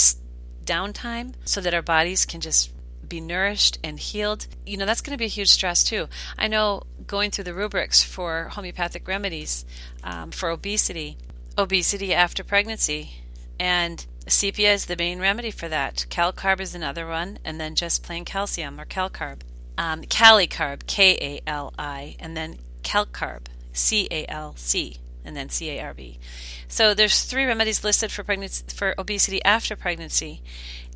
downtime 0.63 1.33
so 1.47 1.63
that 1.63 1.73
our 1.73 1.83
bodies 1.83 2.27
can 2.27 2.43
just 2.43 2.71
be 3.09 3.19
nourished 3.19 3.79
and 3.83 3.99
healed, 3.99 4.47
you 4.67 4.77
know, 4.77 4.85
that's 4.85 5.01
going 5.01 5.17
to 5.17 5.19
be 5.19 5.25
a 5.25 5.29
huge 5.29 5.51
stress 5.51 5.83
too. 5.83 6.07
I 6.39 6.49
know 6.49 6.83
going 7.07 7.31
through 7.31 7.45
the 7.45 7.55
rubrics 7.55 8.05
for 8.05 8.51
homeopathic 8.53 9.09
remedies 9.09 9.65
um, 10.05 10.33
for 10.33 10.51
obesity, 10.51 11.17
obesity 11.57 12.13
after 12.13 12.45
pregnancy, 12.45 13.22
and 13.63 14.05
sepia 14.27 14.73
is 14.73 14.87
the 14.87 14.97
main 14.97 15.21
remedy 15.21 15.53
for 15.53 15.69
that. 15.69 16.07
Calcarb 16.11 16.59
is 16.61 16.75
another 16.75 17.07
one, 17.07 17.39
and 17.45 17.61
then 17.61 17.77
just 17.77 18.03
plain 18.03 18.25
calcium 18.25 18.81
or 18.81 18.85
calcarb. 18.85 19.43
Um, 19.79 20.03
Kali 20.03 20.49
carb, 20.49 20.89
K 20.89 21.17
A 21.21 21.49
L 21.49 21.73
I, 21.79 22.17
and 22.19 22.37
then 22.37 22.59
calcarb, 22.83 23.43
C 23.73 24.09
A 24.11 24.27
L 24.29 24.55
C, 24.57 24.97
and 25.25 25.37
then 25.37 25.49
C 25.49 25.71
A 25.71 25.81
R 25.81 25.95
B. 25.95 26.19
So 26.67 26.93
there's 26.93 27.23
three 27.23 27.45
remedies 27.45 27.85
listed 27.85 28.11
for 28.11 28.25
pregnancy 28.25 28.65
for 28.75 28.97
obesity 28.99 29.41
after 29.45 29.77
pregnancy, 29.77 30.43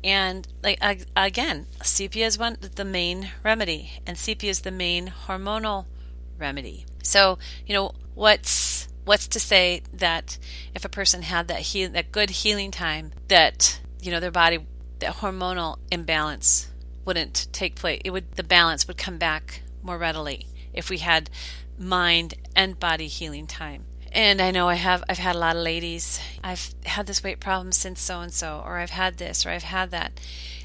and 0.03 0.45
like 0.61 0.81
again, 1.15 1.67
sepia 1.81 2.25
is 2.25 2.37
one 2.37 2.57
the 2.59 2.83
main 2.83 3.29
remedy, 3.45 4.01
and 4.05 4.17
sepia 4.17 4.49
is 4.49 4.61
the 4.61 4.71
main 4.71 5.13
hormonal 5.25 5.85
remedy. 6.37 6.85
So 7.01 7.39
you 7.65 7.73
know 7.73 7.93
what's 8.13 8.66
what's 9.07 9.27
to 9.29 9.39
say 9.39 9.81
that 9.93 10.37
if 10.75 10.85
a 10.85 10.89
person 10.89 11.21
had 11.23 11.47
that 11.47 11.61
heal, 11.61 11.89
that 11.89 12.11
good 12.11 12.29
healing 12.29 12.71
time, 12.71 13.11
that 13.29 13.79
you 14.01 14.11
know 14.11 14.19
their 14.19 14.31
body, 14.31 14.59
that 14.99 15.15
hormonal 15.17 15.77
imbalance 15.91 16.69
wouldn't 17.05 17.47
take 17.51 17.75
place. 17.75 18.01
It 18.03 18.11
would 18.11 18.33
the 18.33 18.43
balance 18.43 18.87
would 18.87 18.97
come 18.97 19.17
back 19.17 19.61
more 19.81 19.97
readily 19.97 20.47
if 20.73 20.89
we 20.89 20.99
had 20.99 21.29
mind 21.79 22.35
and 22.55 22.79
body 22.79 23.07
healing 23.07 23.47
time. 23.47 23.85
And 24.11 24.41
I 24.41 24.51
know 24.51 24.67
I 24.67 24.75
have 24.75 25.03
I've 25.09 25.17
had 25.17 25.35
a 25.35 25.39
lot 25.39 25.55
of 25.55 25.63
ladies. 25.63 26.19
I've 26.43 26.73
had 26.85 27.07
this 27.07 27.23
weight 27.23 27.39
problem 27.39 27.71
since 27.71 28.01
so 28.01 28.19
and 28.19 28.33
so, 28.33 28.61
or 28.65 28.77
I've 28.77 28.91
had 28.91 29.17
this, 29.17 29.45
or 29.45 29.49
I've 29.49 29.63
had 29.63 29.91
that. 29.91 30.19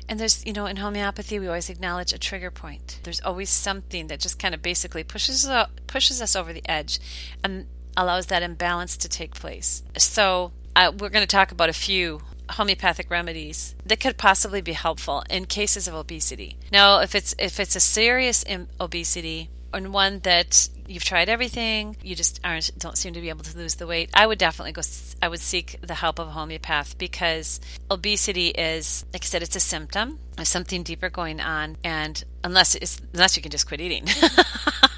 And 0.09 0.19
there's, 0.19 0.45
you 0.45 0.53
know, 0.53 0.67
in 0.67 0.77
homeopathy, 0.77 1.39
we 1.39 1.47
always 1.47 1.71
acknowledge 1.71 2.13
a 2.13 2.19
trigger 2.19 2.51
point. 2.51 2.99
There's 3.05 3.21
always 3.21 3.51
something 3.51 4.09
that 4.09 4.21
just 4.21 4.39
kind 4.39 4.53
of 4.53 4.61
basically 4.61 5.05
pushes 5.05 5.47
us, 5.47 5.69
pushes 5.87 6.21
us 6.21 6.35
over 6.35 6.53
the 6.53 6.69
edge, 6.69 6.99
and 7.43 7.67
allows 7.97 8.27
that 8.27 8.43
imbalance 8.43 8.97
to 8.99 9.09
take 9.09 9.35
place. 9.35 9.83
So, 9.97 10.53
uh, 10.75 10.93
we're 10.99 11.11
going 11.11 11.27
to 11.27 11.27
talk 11.27 11.53
about 11.53 11.69
a 11.69 11.75
few 11.75 12.23
homeopathic 12.51 13.11
remedies 13.11 13.75
that 13.87 14.01
could 14.01 14.17
possibly 14.17 14.61
be 14.61 14.73
helpful 14.73 15.25
in 15.31 15.47
cases 15.47 15.89
of 15.89 15.95
obesity. 15.95 16.57
Now, 16.71 17.01
if 17.01 17.15
it's 17.15 17.35
if 17.39 17.59
it's 17.59 17.77
a 17.77 17.81
serious 17.81 18.45
obesity 18.81 19.49
and 19.75 19.93
one 19.93 20.21
that 20.21 20.69
you've 20.87 21.05
tried 21.05 21.29
everything, 21.29 21.97
you 22.03 22.15
just 22.15 22.41
aren't 22.45 22.77
don't 22.79 22.99
seem 22.99 23.15
to 23.15 23.21
be 23.21 23.31
able 23.31 23.45
to 23.45 23.57
lose 23.57 23.77
the 23.77 23.87
weight, 23.87 24.11
I 24.15 24.27
would 24.27 24.39
definitely 24.39 24.73
go. 24.73 24.83
I 25.21 25.29
would 25.29 25.41
seek 25.41 25.79
the 25.81 25.95
help 25.95 26.19
of 26.19 26.29
a 26.29 26.33
homeopath 26.33 26.99
because 26.99 27.61
obesity 27.91 28.49
is, 28.49 29.05
like 29.13 29.25
I 29.25 29.27
said, 29.27 29.43
it's 29.43 29.57
a 29.57 29.61
symptom 29.61 30.19
of 30.39 30.47
something 30.47 30.83
deeper 30.83 31.11
going 31.11 31.41
on, 31.41 31.77
and 31.85 32.23
unless 32.45 32.75
it's 32.75 33.01
unless 33.13 33.37
you 33.37 33.43
can 33.43 33.51
just 33.51 33.67
quit 33.67 33.81
eating. 33.81 34.07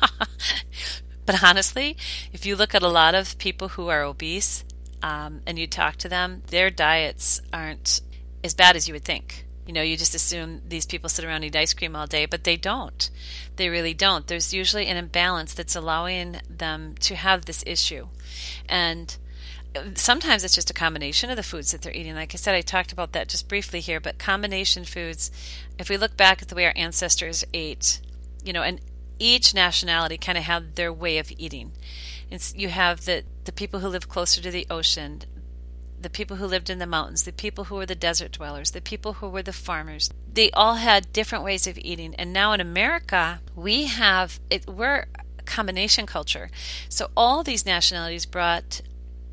But 1.26 1.42
honestly, 1.42 1.96
if 2.32 2.44
you 2.44 2.56
look 2.56 2.74
at 2.74 2.82
a 2.82 2.88
lot 2.88 3.14
of 3.14 3.38
people 3.38 3.68
who 3.68 3.88
are 3.88 4.02
obese 4.02 4.64
um, 5.02 5.40
and 5.46 5.58
you 5.58 5.66
talk 5.66 5.96
to 5.96 6.08
them, 6.08 6.42
their 6.48 6.70
diets 6.70 7.40
aren't 7.52 8.00
as 8.42 8.54
bad 8.54 8.76
as 8.76 8.88
you 8.88 8.94
would 8.94 9.04
think. 9.04 9.46
You 9.66 9.72
know, 9.72 9.82
you 9.82 9.96
just 9.96 10.14
assume 10.14 10.60
these 10.68 10.84
people 10.84 11.08
sit 11.08 11.24
around 11.24 11.36
and 11.36 11.46
eat 11.46 11.56
ice 11.56 11.72
cream 11.72 11.96
all 11.96 12.06
day, 12.06 12.26
but 12.26 12.44
they 12.44 12.56
don't. 12.56 13.08
They 13.56 13.70
really 13.70 13.94
don't. 13.94 14.26
There's 14.26 14.52
usually 14.52 14.86
an 14.86 14.98
imbalance 14.98 15.54
that's 15.54 15.74
allowing 15.74 16.40
them 16.50 16.96
to 17.00 17.14
have 17.16 17.46
this 17.46 17.64
issue. 17.66 18.08
And 18.68 19.16
sometimes 19.94 20.44
it's 20.44 20.54
just 20.54 20.70
a 20.70 20.74
combination 20.74 21.30
of 21.30 21.36
the 21.36 21.42
foods 21.42 21.72
that 21.72 21.80
they're 21.80 21.94
eating. 21.94 22.14
Like 22.14 22.34
I 22.34 22.36
said, 22.36 22.54
I 22.54 22.60
talked 22.60 22.92
about 22.92 23.12
that 23.12 23.28
just 23.28 23.48
briefly 23.48 23.80
here, 23.80 24.00
but 24.00 24.18
combination 24.18 24.84
foods, 24.84 25.30
if 25.78 25.88
we 25.88 25.96
look 25.96 26.16
back 26.16 26.42
at 26.42 26.48
the 26.48 26.54
way 26.54 26.66
our 26.66 26.74
ancestors 26.76 27.42
ate, 27.54 28.00
you 28.44 28.52
know, 28.52 28.62
and 28.62 28.80
each 29.18 29.54
nationality 29.54 30.18
kind 30.18 30.38
of 30.38 30.44
had 30.44 30.76
their 30.76 30.92
way 30.92 31.18
of 31.18 31.32
eating. 31.38 31.72
You 32.54 32.68
have 32.68 33.04
the, 33.04 33.24
the 33.44 33.52
people 33.52 33.80
who 33.80 33.88
live 33.88 34.08
closer 34.08 34.40
to 34.42 34.50
the 34.50 34.66
ocean, 34.68 35.22
the 36.00 36.10
people 36.10 36.36
who 36.36 36.46
lived 36.46 36.68
in 36.68 36.78
the 36.78 36.86
mountains, 36.86 37.22
the 37.22 37.32
people 37.32 37.64
who 37.64 37.76
were 37.76 37.86
the 37.86 37.94
desert 37.94 38.32
dwellers, 38.32 38.72
the 38.72 38.80
people 38.80 39.14
who 39.14 39.28
were 39.28 39.42
the 39.42 39.52
farmers. 39.52 40.10
They 40.32 40.50
all 40.50 40.74
had 40.74 41.12
different 41.12 41.44
ways 41.44 41.66
of 41.66 41.78
eating. 41.78 42.14
And 42.16 42.32
now 42.32 42.52
in 42.52 42.60
America, 42.60 43.40
we 43.54 43.86
have 43.86 44.40
it, 44.50 44.66
we're 44.68 45.06
a 45.38 45.42
combination 45.44 46.06
culture. 46.06 46.50
So 46.88 47.10
all 47.16 47.42
these 47.42 47.64
nationalities 47.64 48.26
brought 48.26 48.82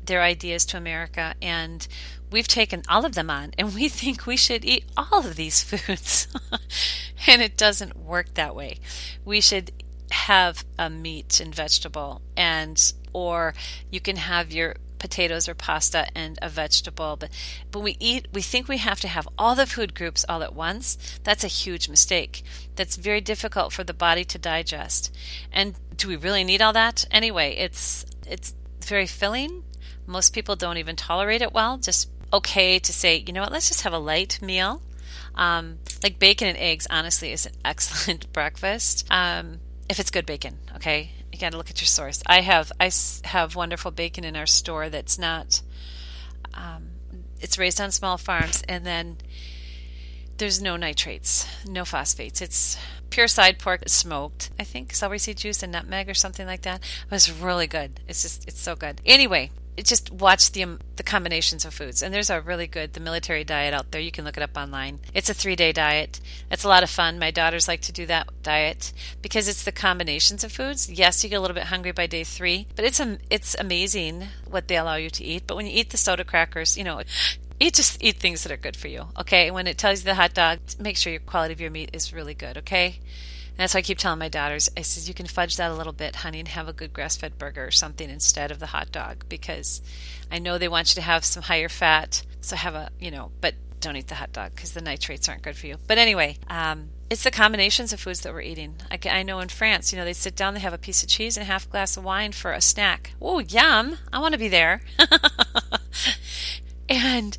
their 0.06 0.22
ideas 0.22 0.64
to 0.66 0.76
America 0.76 1.34
and 1.42 1.86
we've 2.32 2.48
taken 2.48 2.82
all 2.88 3.04
of 3.04 3.14
them 3.14 3.30
on 3.30 3.52
and 3.58 3.74
we 3.74 3.88
think 3.88 4.26
we 4.26 4.36
should 4.36 4.64
eat 4.64 4.84
all 4.96 5.26
of 5.26 5.36
these 5.36 5.62
foods. 5.62 6.26
and 7.26 7.42
it 7.42 7.56
doesn't 7.56 7.96
work 7.96 8.34
that 8.34 8.56
way. 8.56 8.78
We 9.24 9.40
should 9.40 9.70
have 10.10 10.64
a 10.78 10.90
meat 10.90 11.40
and 11.40 11.54
vegetable 11.54 12.20
and 12.36 12.92
or 13.12 13.54
you 13.90 14.00
can 14.00 14.16
have 14.16 14.52
your 14.52 14.76
potatoes 14.98 15.48
or 15.48 15.54
pasta 15.54 16.06
and 16.14 16.38
a 16.40 16.48
vegetable 16.48 17.16
but 17.16 17.28
but 17.72 17.80
we 17.80 17.96
eat 17.98 18.28
we 18.32 18.40
think 18.40 18.68
we 18.68 18.78
have 18.78 19.00
to 19.00 19.08
have 19.08 19.26
all 19.36 19.56
the 19.56 19.66
food 19.66 19.94
groups 19.94 20.24
all 20.28 20.42
at 20.42 20.54
once. 20.54 21.18
That's 21.24 21.42
a 21.42 21.48
huge 21.48 21.88
mistake. 21.88 22.42
That's 22.76 22.96
very 22.96 23.20
difficult 23.20 23.72
for 23.72 23.84
the 23.84 23.94
body 23.94 24.24
to 24.24 24.38
digest. 24.38 25.14
And 25.50 25.74
do 25.96 26.08
we 26.08 26.16
really 26.16 26.44
need 26.44 26.62
all 26.62 26.72
that? 26.74 27.06
Anyway 27.10 27.56
it's 27.56 28.06
it's 28.26 28.54
very 28.80 29.06
filling. 29.06 29.64
Most 30.06 30.34
people 30.34 30.56
don't 30.56 30.78
even 30.78 30.94
tolerate 30.94 31.42
it 31.42 31.52
well 31.52 31.78
just 31.78 32.08
okay 32.32 32.78
to 32.78 32.92
say, 32.92 33.24
you 33.26 33.32
know 33.32 33.42
what, 33.42 33.52
let's 33.52 33.68
just 33.68 33.82
have 33.82 33.92
a 33.92 33.98
light 33.98 34.40
meal. 34.42 34.82
Um, 35.34 35.78
like 36.02 36.18
bacon 36.18 36.48
and 36.48 36.58
eggs, 36.58 36.86
honestly, 36.90 37.32
is 37.32 37.46
an 37.46 37.52
excellent 37.64 38.32
breakfast. 38.32 39.06
Um, 39.10 39.60
if 39.88 39.98
it's 40.00 40.10
good 40.10 40.26
bacon, 40.26 40.58
okay, 40.76 41.10
you 41.32 41.38
got 41.38 41.52
to 41.52 41.58
look 41.58 41.70
at 41.70 41.80
your 41.80 41.86
source. 41.86 42.22
I 42.26 42.40
have 42.40 42.72
I 42.78 42.90
have 43.24 43.56
wonderful 43.56 43.90
bacon 43.90 44.24
in 44.24 44.36
our 44.36 44.46
store 44.46 44.88
that's 44.88 45.18
not. 45.18 45.62
Um, 46.54 46.90
it's 47.40 47.58
raised 47.58 47.80
on 47.80 47.90
small 47.90 48.18
farms, 48.18 48.62
and 48.68 48.86
then 48.86 49.16
there's 50.38 50.62
no 50.62 50.76
nitrates, 50.76 51.46
no 51.66 51.84
phosphates. 51.84 52.40
It's 52.40 52.78
pure 53.10 53.28
side 53.28 53.58
pork 53.58 53.82
smoked. 53.88 54.50
I 54.58 54.64
think 54.64 54.94
celery 54.94 55.18
seed 55.18 55.38
juice 55.38 55.62
and 55.62 55.72
nutmeg 55.72 56.08
or 56.08 56.14
something 56.14 56.46
like 56.46 56.62
that. 56.62 56.80
It 56.80 57.10
was 57.10 57.30
really 57.32 57.66
good. 57.66 58.00
It's 58.08 58.22
just 58.22 58.46
it's 58.46 58.60
so 58.60 58.76
good. 58.76 59.00
Anyway, 59.04 59.50
just 59.78 60.10
watch 60.10 60.52
the 60.52 60.62
um, 60.62 60.80
the 60.96 61.02
combinations 61.02 61.64
of 61.64 61.72
foods. 61.72 62.02
And 62.02 62.12
there's 62.12 62.30
a 62.30 62.40
really 62.40 62.66
good 62.66 62.92
the 62.92 63.00
military 63.00 63.44
diet 63.44 63.72
out 63.72 63.90
there. 63.90 64.00
You 64.00 64.12
can 64.12 64.24
look 64.24 64.36
it 64.36 64.42
up 64.42 64.56
online. 64.56 65.00
It's 65.14 65.30
a 65.30 65.34
three 65.34 65.56
day 65.56 65.72
diet. 65.72 66.20
It's 66.50 66.64
a 66.64 66.68
lot 66.68 66.82
of 66.82 66.90
fun. 66.90 67.18
My 67.18 67.30
daughters 67.30 67.68
like 67.68 67.80
to 67.82 67.92
do 67.92 68.06
that 68.06 68.28
diet. 68.42 68.92
Because 69.22 69.48
it's 69.48 69.64
the 69.64 69.72
combinations 69.72 70.44
of 70.44 70.52
foods 70.52 70.90
yes 70.90 71.22
you 71.22 71.30
get 71.30 71.36
a 71.36 71.40
little 71.40 71.54
bit 71.54 71.64
hungry 71.64 71.92
by 71.92 72.06
day 72.06 72.24
three 72.24 72.66
but 72.76 72.84
it's 72.84 73.00
um, 73.00 73.18
it's 73.30 73.56
amazing 73.58 74.24
what 74.48 74.68
they 74.68 74.76
allow 74.76 74.96
you 74.96 75.10
to 75.10 75.24
eat. 75.24 75.44
But 75.46 75.56
when 75.56 75.66
you 75.66 75.72
eat 75.74 75.90
the 75.90 75.96
soda 75.96 76.24
crackers 76.24 76.76
you 76.76 76.84
know 76.84 77.02
eat 77.60 77.74
just 77.74 78.02
eat 78.02 78.16
things 78.18 78.42
that 78.42 78.52
are 78.52 78.56
good 78.56 78.76
for 78.76 78.88
you 78.88 79.06
okay? 79.18 79.50
When 79.50 79.66
it 79.66 79.78
tells 79.78 80.00
you 80.00 80.04
the 80.04 80.14
hot 80.14 80.34
dog 80.34 80.58
make 80.78 80.96
sure 80.96 81.12
your 81.12 81.20
quality 81.20 81.54
of 81.54 81.60
your 81.60 81.70
meat 81.70 81.90
is 81.92 82.12
really 82.12 82.34
good 82.34 82.58
okay 82.58 82.98
And 83.52 83.58
that's 83.58 83.74
why 83.74 83.78
I 83.78 83.82
keep 83.82 83.98
telling 83.98 84.18
my 84.18 84.28
daughters, 84.28 84.70
I 84.76 84.82
says, 84.82 85.08
you 85.08 85.14
can 85.14 85.26
fudge 85.26 85.56
that 85.56 85.70
a 85.70 85.74
little 85.74 85.92
bit, 85.92 86.16
honey, 86.16 86.40
and 86.40 86.48
have 86.48 86.68
a 86.68 86.72
good 86.72 86.92
grass 86.92 87.16
fed 87.16 87.38
burger 87.38 87.66
or 87.66 87.70
something 87.70 88.08
instead 88.08 88.50
of 88.50 88.58
the 88.58 88.66
hot 88.66 88.90
dog 88.90 89.24
because 89.28 89.82
I 90.30 90.38
know 90.38 90.56
they 90.56 90.68
want 90.68 90.90
you 90.90 90.94
to 90.96 91.06
have 91.06 91.24
some 91.24 91.42
higher 91.42 91.68
fat. 91.68 92.22
So 92.40 92.56
have 92.56 92.74
a, 92.74 92.90
you 92.98 93.10
know, 93.10 93.30
but 93.40 93.54
don't 93.82 93.96
eat 93.96 94.08
the 94.08 94.14
hot 94.14 94.32
dog 94.32 94.54
because 94.54 94.72
the 94.72 94.80
nitrates 94.80 95.28
aren't 95.28 95.42
good 95.42 95.56
for 95.56 95.66
you. 95.66 95.76
But 95.86 95.98
anyway, 95.98 96.38
um, 96.48 96.88
it's 97.10 97.24
the 97.24 97.30
combinations 97.30 97.92
of 97.92 98.00
foods 98.00 98.22
that 98.22 98.32
we're 98.32 98.40
eating. 98.40 98.76
I, 98.90 98.98
I, 99.10 99.22
know 99.22 99.40
in 99.40 99.48
France, 99.48 99.92
you 99.92 99.98
know, 99.98 100.04
they 100.04 100.14
sit 100.14 100.34
down, 100.34 100.54
they 100.54 100.60
have 100.60 100.72
a 100.72 100.78
piece 100.78 101.02
of 101.02 101.08
cheese 101.10 101.36
and 101.36 101.42
a 101.42 101.46
half 101.46 101.68
glass 101.68 101.96
of 101.96 102.04
wine 102.04 102.32
for 102.32 102.52
a 102.52 102.60
snack. 102.60 103.12
Oh, 103.20 103.40
yum! 103.40 103.98
I 104.12 104.18
want 104.18 104.32
to 104.32 104.38
be 104.38 104.48
there. 104.48 104.80
and 106.88 107.36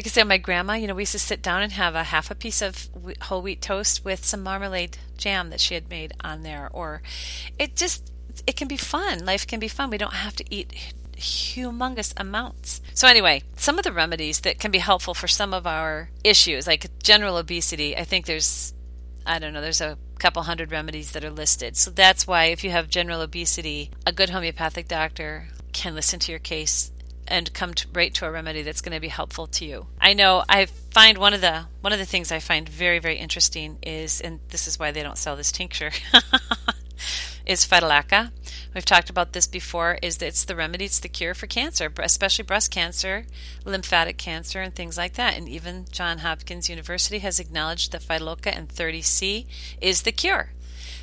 like 0.00 0.06
I 0.06 0.08
said, 0.08 0.28
my 0.28 0.38
grandma, 0.38 0.72
you 0.72 0.86
know, 0.86 0.94
we 0.94 1.02
used 1.02 1.12
to 1.12 1.18
sit 1.18 1.42
down 1.42 1.60
and 1.60 1.72
have 1.72 1.94
a 1.94 2.04
half 2.04 2.30
a 2.30 2.34
piece 2.34 2.62
of 2.62 2.88
whole 3.20 3.42
wheat 3.42 3.60
toast 3.60 4.02
with 4.02 4.24
some 4.24 4.42
marmalade 4.42 4.96
jam 5.18 5.50
that 5.50 5.60
she 5.60 5.74
had 5.74 5.90
made 5.90 6.14
on 6.24 6.42
there. 6.42 6.70
Or 6.72 7.02
it 7.58 7.76
just, 7.76 8.10
it 8.46 8.56
can 8.56 8.66
be 8.66 8.78
fun. 8.78 9.26
Life 9.26 9.46
can 9.46 9.60
be 9.60 9.68
fun. 9.68 9.90
We 9.90 9.98
don't 9.98 10.14
have 10.14 10.34
to 10.36 10.44
eat 10.48 10.94
humongous 11.18 12.14
amounts. 12.16 12.80
So, 12.94 13.08
anyway, 13.08 13.42
some 13.56 13.76
of 13.76 13.84
the 13.84 13.92
remedies 13.92 14.40
that 14.40 14.58
can 14.58 14.70
be 14.70 14.78
helpful 14.78 15.12
for 15.12 15.28
some 15.28 15.52
of 15.52 15.66
our 15.66 16.08
issues, 16.24 16.66
like 16.66 17.02
general 17.02 17.36
obesity, 17.36 17.94
I 17.94 18.04
think 18.04 18.24
there's, 18.24 18.72
I 19.26 19.38
don't 19.38 19.52
know, 19.52 19.60
there's 19.60 19.82
a 19.82 19.98
couple 20.18 20.44
hundred 20.44 20.72
remedies 20.72 21.12
that 21.12 21.26
are 21.26 21.30
listed. 21.30 21.76
So, 21.76 21.90
that's 21.90 22.26
why 22.26 22.44
if 22.46 22.64
you 22.64 22.70
have 22.70 22.88
general 22.88 23.20
obesity, 23.20 23.90
a 24.06 24.12
good 24.12 24.30
homeopathic 24.30 24.88
doctor 24.88 25.48
can 25.74 25.94
listen 25.94 26.18
to 26.20 26.32
your 26.32 26.38
case 26.38 26.90
and 27.30 27.52
come 27.54 27.74
to, 27.74 27.86
right 27.92 28.12
to 28.14 28.26
a 28.26 28.30
remedy 28.30 28.62
that's 28.62 28.80
going 28.80 28.94
to 28.94 29.00
be 29.00 29.08
helpful 29.08 29.46
to 29.46 29.64
you. 29.64 29.86
I 30.00 30.12
know 30.12 30.44
I 30.48 30.66
find 30.66 31.18
one 31.18 31.34
of 31.34 31.40
the 31.40 31.66
one 31.80 31.92
of 31.92 31.98
the 31.98 32.04
things 32.04 32.32
I 32.32 32.40
find 32.40 32.68
very 32.68 32.98
very 32.98 33.16
interesting 33.16 33.78
is 33.82 34.20
and 34.20 34.40
this 34.48 34.66
is 34.66 34.78
why 34.78 34.90
they 34.90 35.02
don't 35.02 35.18
sell 35.18 35.36
this 35.36 35.52
tincture 35.52 35.92
is 37.46 37.66
phytolacca. 37.66 38.32
We've 38.74 38.84
talked 38.84 39.10
about 39.10 39.32
this 39.32 39.46
before 39.46 39.98
is 40.02 40.18
that 40.18 40.26
it's 40.26 40.44
the 40.44 40.54
remedy, 40.54 40.84
it's 40.84 41.00
the 41.00 41.08
cure 41.08 41.34
for 41.34 41.46
cancer, 41.46 41.92
especially 41.98 42.44
breast 42.44 42.70
cancer, 42.70 43.26
lymphatic 43.64 44.18
cancer 44.18 44.60
and 44.60 44.74
things 44.74 44.96
like 44.96 45.14
that. 45.14 45.36
And 45.36 45.48
even 45.48 45.86
John 45.90 46.18
Hopkins 46.18 46.68
University 46.68 47.18
has 47.18 47.40
acknowledged 47.40 47.92
that 47.92 48.02
phytolacca 48.02 48.56
and 48.56 48.68
30C 48.68 49.46
is 49.80 50.02
the 50.02 50.12
cure. 50.12 50.52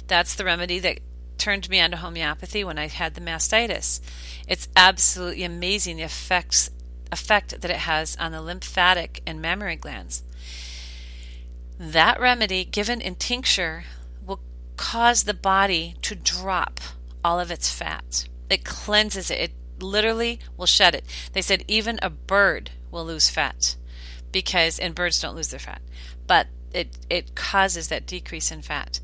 That's 0.07 0.35
the 0.35 0.45
remedy 0.45 0.79
that 0.79 0.99
turned 1.47 1.69
me 1.69 1.79
onto 1.79 1.95
homeopathy 1.95 2.61
when 2.61 2.77
I 2.77 2.87
had 2.87 3.13
the 3.13 3.21
mastitis. 3.21 4.01
It's 4.49 4.67
absolutely 4.75 5.45
amazing 5.45 5.95
the 5.95 6.03
effects 6.03 6.69
effect 7.09 7.61
that 7.61 7.71
it 7.71 7.87
has 7.87 8.17
on 8.17 8.33
the 8.33 8.41
lymphatic 8.41 9.21
and 9.25 9.41
mammary 9.41 9.77
glands. 9.77 10.23
That 11.79 12.19
remedy 12.19 12.65
given 12.65 12.99
in 12.99 13.15
tincture 13.15 13.85
will 14.25 14.41
cause 14.75 15.23
the 15.23 15.33
body 15.33 15.95
to 16.01 16.15
drop 16.15 16.81
all 17.23 17.39
of 17.39 17.49
its 17.49 17.71
fat. 17.71 18.27
It 18.49 18.65
cleanses 18.65 19.31
it. 19.31 19.39
It 19.39 19.51
literally 19.81 20.41
will 20.57 20.65
shed 20.65 20.95
it. 20.95 21.05
They 21.31 21.41
said 21.41 21.63
even 21.65 21.97
a 22.01 22.09
bird 22.09 22.71
will 22.91 23.05
lose 23.05 23.29
fat 23.29 23.77
because 24.33 24.79
and 24.79 24.93
birds 24.93 25.21
don't 25.21 25.37
lose 25.37 25.47
their 25.47 25.59
fat, 25.61 25.81
but 26.27 26.47
it 26.73 26.97
it 27.09 27.35
causes 27.35 27.87
that 27.87 28.05
decrease 28.05 28.51
in 28.51 28.63
fat. 28.63 28.99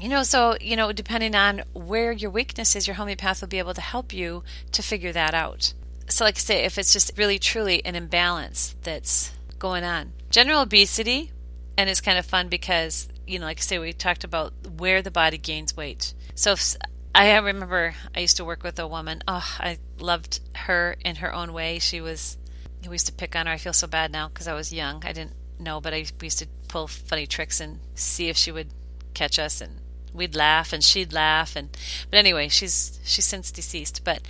You 0.00 0.08
know, 0.08 0.22
so, 0.22 0.56
you 0.62 0.76
know, 0.76 0.92
depending 0.92 1.34
on 1.34 1.62
where 1.74 2.10
your 2.10 2.30
weakness 2.30 2.74
is, 2.74 2.86
your 2.86 2.96
homeopath 2.96 3.42
will 3.42 3.48
be 3.48 3.58
able 3.58 3.74
to 3.74 3.82
help 3.82 4.14
you 4.14 4.42
to 4.72 4.82
figure 4.82 5.12
that 5.12 5.34
out. 5.34 5.74
So, 6.08 6.24
like 6.24 6.36
I 6.36 6.38
say, 6.38 6.64
if 6.64 6.78
it's 6.78 6.92
just 6.92 7.18
really 7.18 7.38
truly 7.38 7.84
an 7.84 7.94
imbalance 7.94 8.74
that's 8.82 9.32
going 9.58 9.84
on. 9.84 10.12
General 10.30 10.62
obesity, 10.62 11.32
and 11.76 11.90
it's 11.90 12.00
kind 12.00 12.18
of 12.18 12.24
fun 12.24 12.48
because, 12.48 13.08
you 13.26 13.38
know, 13.38 13.44
like 13.44 13.58
I 13.58 13.60
say, 13.60 13.78
we 13.78 13.92
talked 13.92 14.24
about 14.24 14.54
where 14.78 15.02
the 15.02 15.10
body 15.10 15.36
gains 15.36 15.76
weight. 15.76 16.14
So, 16.34 16.52
if, 16.52 16.76
I 17.14 17.36
remember 17.36 17.94
I 18.16 18.20
used 18.20 18.38
to 18.38 18.44
work 18.44 18.62
with 18.62 18.78
a 18.78 18.86
woman. 18.86 19.22
Oh, 19.28 19.56
I 19.58 19.78
loved 19.98 20.40
her 20.54 20.96
in 21.04 21.16
her 21.16 21.34
own 21.34 21.52
way. 21.52 21.78
She 21.78 22.00
was, 22.00 22.38
we 22.82 22.92
used 22.92 23.06
to 23.06 23.12
pick 23.12 23.36
on 23.36 23.46
her. 23.46 23.52
I 23.52 23.58
feel 23.58 23.74
so 23.74 23.86
bad 23.86 24.12
now 24.12 24.28
because 24.28 24.48
I 24.48 24.54
was 24.54 24.72
young. 24.72 25.04
I 25.04 25.12
didn't 25.12 25.34
know, 25.58 25.78
but 25.78 25.92
I 25.92 26.06
we 26.20 26.26
used 26.26 26.38
to 26.38 26.46
pull 26.68 26.86
funny 26.88 27.26
tricks 27.26 27.60
and 27.60 27.80
see 27.94 28.30
if 28.30 28.38
she 28.38 28.50
would 28.50 28.68
catch 29.12 29.38
us 29.38 29.60
and 29.60 29.80
we'd 30.14 30.34
laugh 30.34 30.72
and 30.72 30.82
she'd 30.82 31.12
laugh 31.12 31.56
and 31.56 31.70
but 32.10 32.18
anyway 32.18 32.48
she's 32.48 32.98
she's 33.04 33.24
since 33.24 33.50
deceased 33.50 34.02
but 34.04 34.20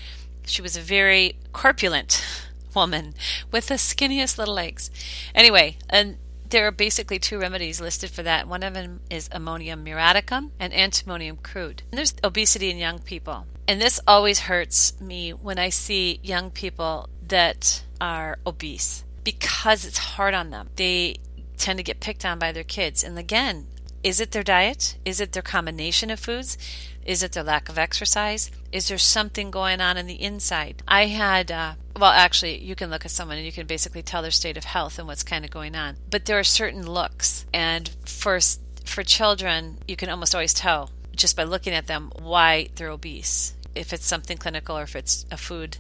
she 0.45 0.63
was 0.63 0.77
a 0.77 0.81
very 0.81 1.37
corpulent 1.53 2.25
woman 2.75 3.15
with 3.51 3.67
the 3.67 3.75
skinniest 3.75 4.39
little 4.39 4.55
legs 4.55 4.91
anyway 5.35 5.77
and 5.89 6.17
there 6.51 6.67
are 6.67 6.73
basically 6.73 7.19
two 7.19 7.39
remedies 7.39 7.81
listed 7.81 8.11
for 8.11 8.23
that. 8.25 8.49
One 8.49 8.63
of 8.63 8.75
them 8.75 9.01
is 9.09 9.29
ammonium 9.33 9.85
muriaticum 9.85 10.51
and 10.59 10.73
antimonium 10.73 11.41
crude. 11.43 11.83
And 11.91 11.99
there's 11.99 12.15
obesity 12.23 12.71
in 12.71 12.77
young 12.77 12.99
people. 12.99 13.47
And 13.67 13.81
this 13.81 14.01
always 14.07 14.41
hurts 14.41 15.01
me 15.01 15.31
when 15.31 15.59
I 15.59 15.69
see 15.69 16.19
young 16.23 16.51
people 16.51 17.09
that 17.29 17.85
are 18.01 18.39
obese 18.45 19.05
because 19.23 19.85
it's 19.85 19.99
hard 19.99 20.35
on 20.35 20.51
them. 20.51 20.71
They 20.77 21.17
tend 21.57 21.79
to 21.79 21.83
get 21.83 22.01
picked 22.01 22.25
on 22.25 22.39
by 22.39 22.53
their 22.53 22.65
kids. 22.65 23.05
And 23.05 23.19
again, 23.19 23.67
is 24.03 24.21
it 24.21 24.33
their 24.33 24.43
diet? 24.43 24.97
Is 25.05 25.21
it 25.21 25.33
their 25.33 25.43
combination 25.43 26.11
of 26.11 26.21
foods? 26.21 26.57
Is 27.05 27.23
it 27.23 27.33
their 27.33 27.43
lack 27.43 27.69
of 27.69 27.79
exercise? 27.79 28.51
Is 28.73 28.89
there 28.89 28.99
something 28.99 29.51
going 29.51 29.81
on 29.81 29.97
in 29.97 30.07
the 30.07 30.23
inside? 30.23 30.83
I 30.87 31.07
had, 31.07 31.51
uh, 31.51 31.75
well, 31.97 32.11
actually, 32.11 32.59
you 32.59 32.75
can 32.75 32.91
look 32.91 33.05
at 33.05 33.11
someone 33.11 33.37
and 33.37 33.47
you 33.47 33.53
can 33.53 33.67
basically 33.67 34.03
tell 34.03 34.23
their 34.23 34.31
state 34.31 34.57
of 34.57 34.65
health 34.65 34.99
and 34.99 35.07
what's 35.07 35.23
kind 35.23 35.45
of 35.45 35.51
going 35.51 35.75
on. 35.75 35.97
But 36.11 36.27
there 36.27 36.39
are 36.39 36.45
certain 36.45 36.89
looks, 36.89 37.47
and 37.53 37.91
for 38.05 38.39
for 38.85 39.03
children, 39.03 39.79
you 39.87 39.97
can 39.97 40.09
almost 40.09 40.35
always 40.35 40.55
tell 40.55 40.91
just 41.15 41.37
by 41.37 41.45
looking 41.45 41.75
at 41.75 41.87
them 41.87 42.11
why 42.19 42.69
they're 42.77 42.91
obese. 42.91 43.55
If 43.75 43.93
it's 43.93 44.07
something 44.07 44.37
clinical 44.37 44.77
or 44.77 44.83
if 44.83 44.97
it's 44.97 45.27
a 45.31 45.37
food, 45.37 45.79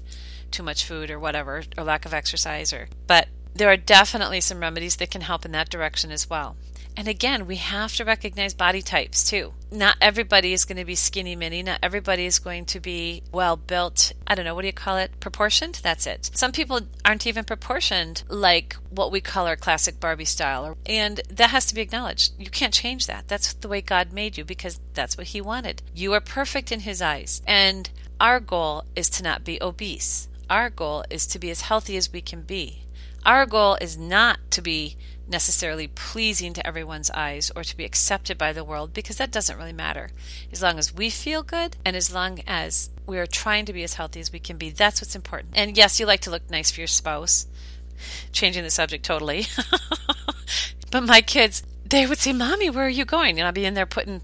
too 0.50 0.62
much 0.62 0.84
food 0.84 1.10
or 1.10 1.18
whatever, 1.18 1.64
or 1.76 1.84
lack 1.84 2.04
of 2.04 2.14
exercise, 2.14 2.72
or 2.72 2.88
but 3.06 3.28
there 3.54 3.70
are 3.70 3.76
definitely 3.76 4.40
some 4.40 4.60
remedies 4.60 4.96
that 4.96 5.10
can 5.10 5.22
help 5.22 5.44
in 5.44 5.52
that 5.52 5.70
direction 5.70 6.10
as 6.10 6.28
well. 6.30 6.56
And 6.96 7.08
again, 7.08 7.46
we 7.46 7.56
have 7.56 7.94
to 7.96 8.04
recognize 8.04 8.52
body 8.52 8.82
types 8.82 9.28
too. 9.28 9.54
Not 9.70 9.96
everybody 10.00 10.52
is 10.52 10.64
going 10.64 10.78
to 10.78 10.84
be 10.84 10.94
skinny 10.94 11.36
mini. 11.36 11.62
Not 11.62 11.78
everybody 11.82 12.26
is 12.26 12.38
going 12.38 12.66
to 12.66 12.80
be 12.80 13.22
well 13.32 13.56
built. 13.56 14.12
I 14.26 14.34
don't 14.34 14.44
know, 14.44 14.54
what 14.54 14.62
do 14.62 14.66
you 14.66 14.72
call 14.72 14.96
it? 14.96 15.18
Proportioned? 15.20 15.80
That's 15.82 16.06
it. 16.06 16.30
Some 16.34 16.52
people 16.52 16.80
aren't 17.04 17.26
even 17.26 17.44
proportioned 17.44 18.24
like 18.28 18.76
what 18.90 19.12
we 19.12 19.20
call 19.20 19.46
our 19.46 19.56
classic 19.56 20.00
Barbie 20.00 20.24
style. 20.24 20.76
And 20.84 21.20
that 21.30 21.50
has 21.50 21.66
to 21.66 21.74
be 21.74 21.80
acknowledged. 21.80 22.34
You 22.38 22.50
can't 22.50 22.74
change 22.74 23.06
that. 23.06 23.28
That's 23.28 23.54
the 23.54 23.68
way 23.68 23.80
God 23.80 24.12
made 24.12 24.36
you 24.36 24.44
because 24.44 24.80
that's 24.94 25.16
what 25.16 25.28
He 25.28 25.40
wanted. 25.40 25.82
You 25.94 26.12
are 26.14 26.20
perfect 26.20 26.72
in 26.72 26.80
His 26.80 27.00
eyes. 27.00 27.40
And 27.46 27.88
our 28.20 28.40
goal 28.40 28.84
is 28.94 29.08
to 29.10 29.22
not 29.22 29.44
be 29.44 29.62
obese. 29.62 30.28
Our 30.50 30.68
goal 30.68 31.04
is 31.08 31.26
to 31.28 31.38
be 31.38 31.50
as 31.50 31.62
healthy 31.62 31.96
as 31.96 32.12
we 32.12 32.20
can 32.20 32.42
be. 32.42 32.82
Our 33.24 33.46
goal 33.46 33.76
is 33.80 33.96
not 33.96 34.38
to 34.50 34.62
be 34.62 34.96
necessarily 35.30 35.86
pleasing 35.86 36.52
to 36.52 36.66
everyone's 36.66 37.10
eyes 37.12 37.50
or 37.54 37.62
to 37.62 37.76
be 37.76 37.84
accepted 37.84 38.36
by 38.36 38.52
the 38.52 38.64
world 38.64 38.92
because 38.92 39.16
that 39.16 39.30
doesn't 39.30 39.56
really 39.56 39.72
matter. 39.72 40.10
As 40.52 40.62
long 40.62 40.78
as 40.78 40.94
we 40.94 41.08
feel 41.08 41.42
good 41.42 41.76
and 41.84 41.96
as 41.96 42.12
long 42.12 42.40
as 42.46 42.90
we 43.06 43.18
are 43.18 43.26
trying 43.26 43.64
to 43.66 43.72
be 43.72 43.84
as 43.84 43.94
healthy 43.94 44.20
as 44.20 44.32
we 44.32 44.40
can 44.40 44.56
be, 44.56 44.70
that's 44.70 45.00
what's 45.00 45.16
important. 45.16 45.52
And 45.54 45.76
yes, 45.76 46.00
you 46.00 46.06
like 46.06 46.20
to 46.22 46.30
look 46.30 46.50
nice 46.50 46.70
for 46.70 46.80
your 46.80 46.88
spouse. 46.88 47.46
Changing 48.32 48.64
the 48.64 48.70
subject 48.70 49.04
totally. 49.04 49.46
but 50.90 51.02
my 51.02 51.20
kids, 51.20 51.62
they 51.84 52.06
would 52.06 52.18
say, 52.18 52.32
Mommy, 52.32 52.70
where 52.70 52.86
are 52.86 52.88
you 52.88 53.04
going? 53.04 53.38
And 53.38 53.46
I'll 53.46 53.52
be 53.52 53.66
in 53.66 53.74
there 53.74 53.86
putting 53.86 54.22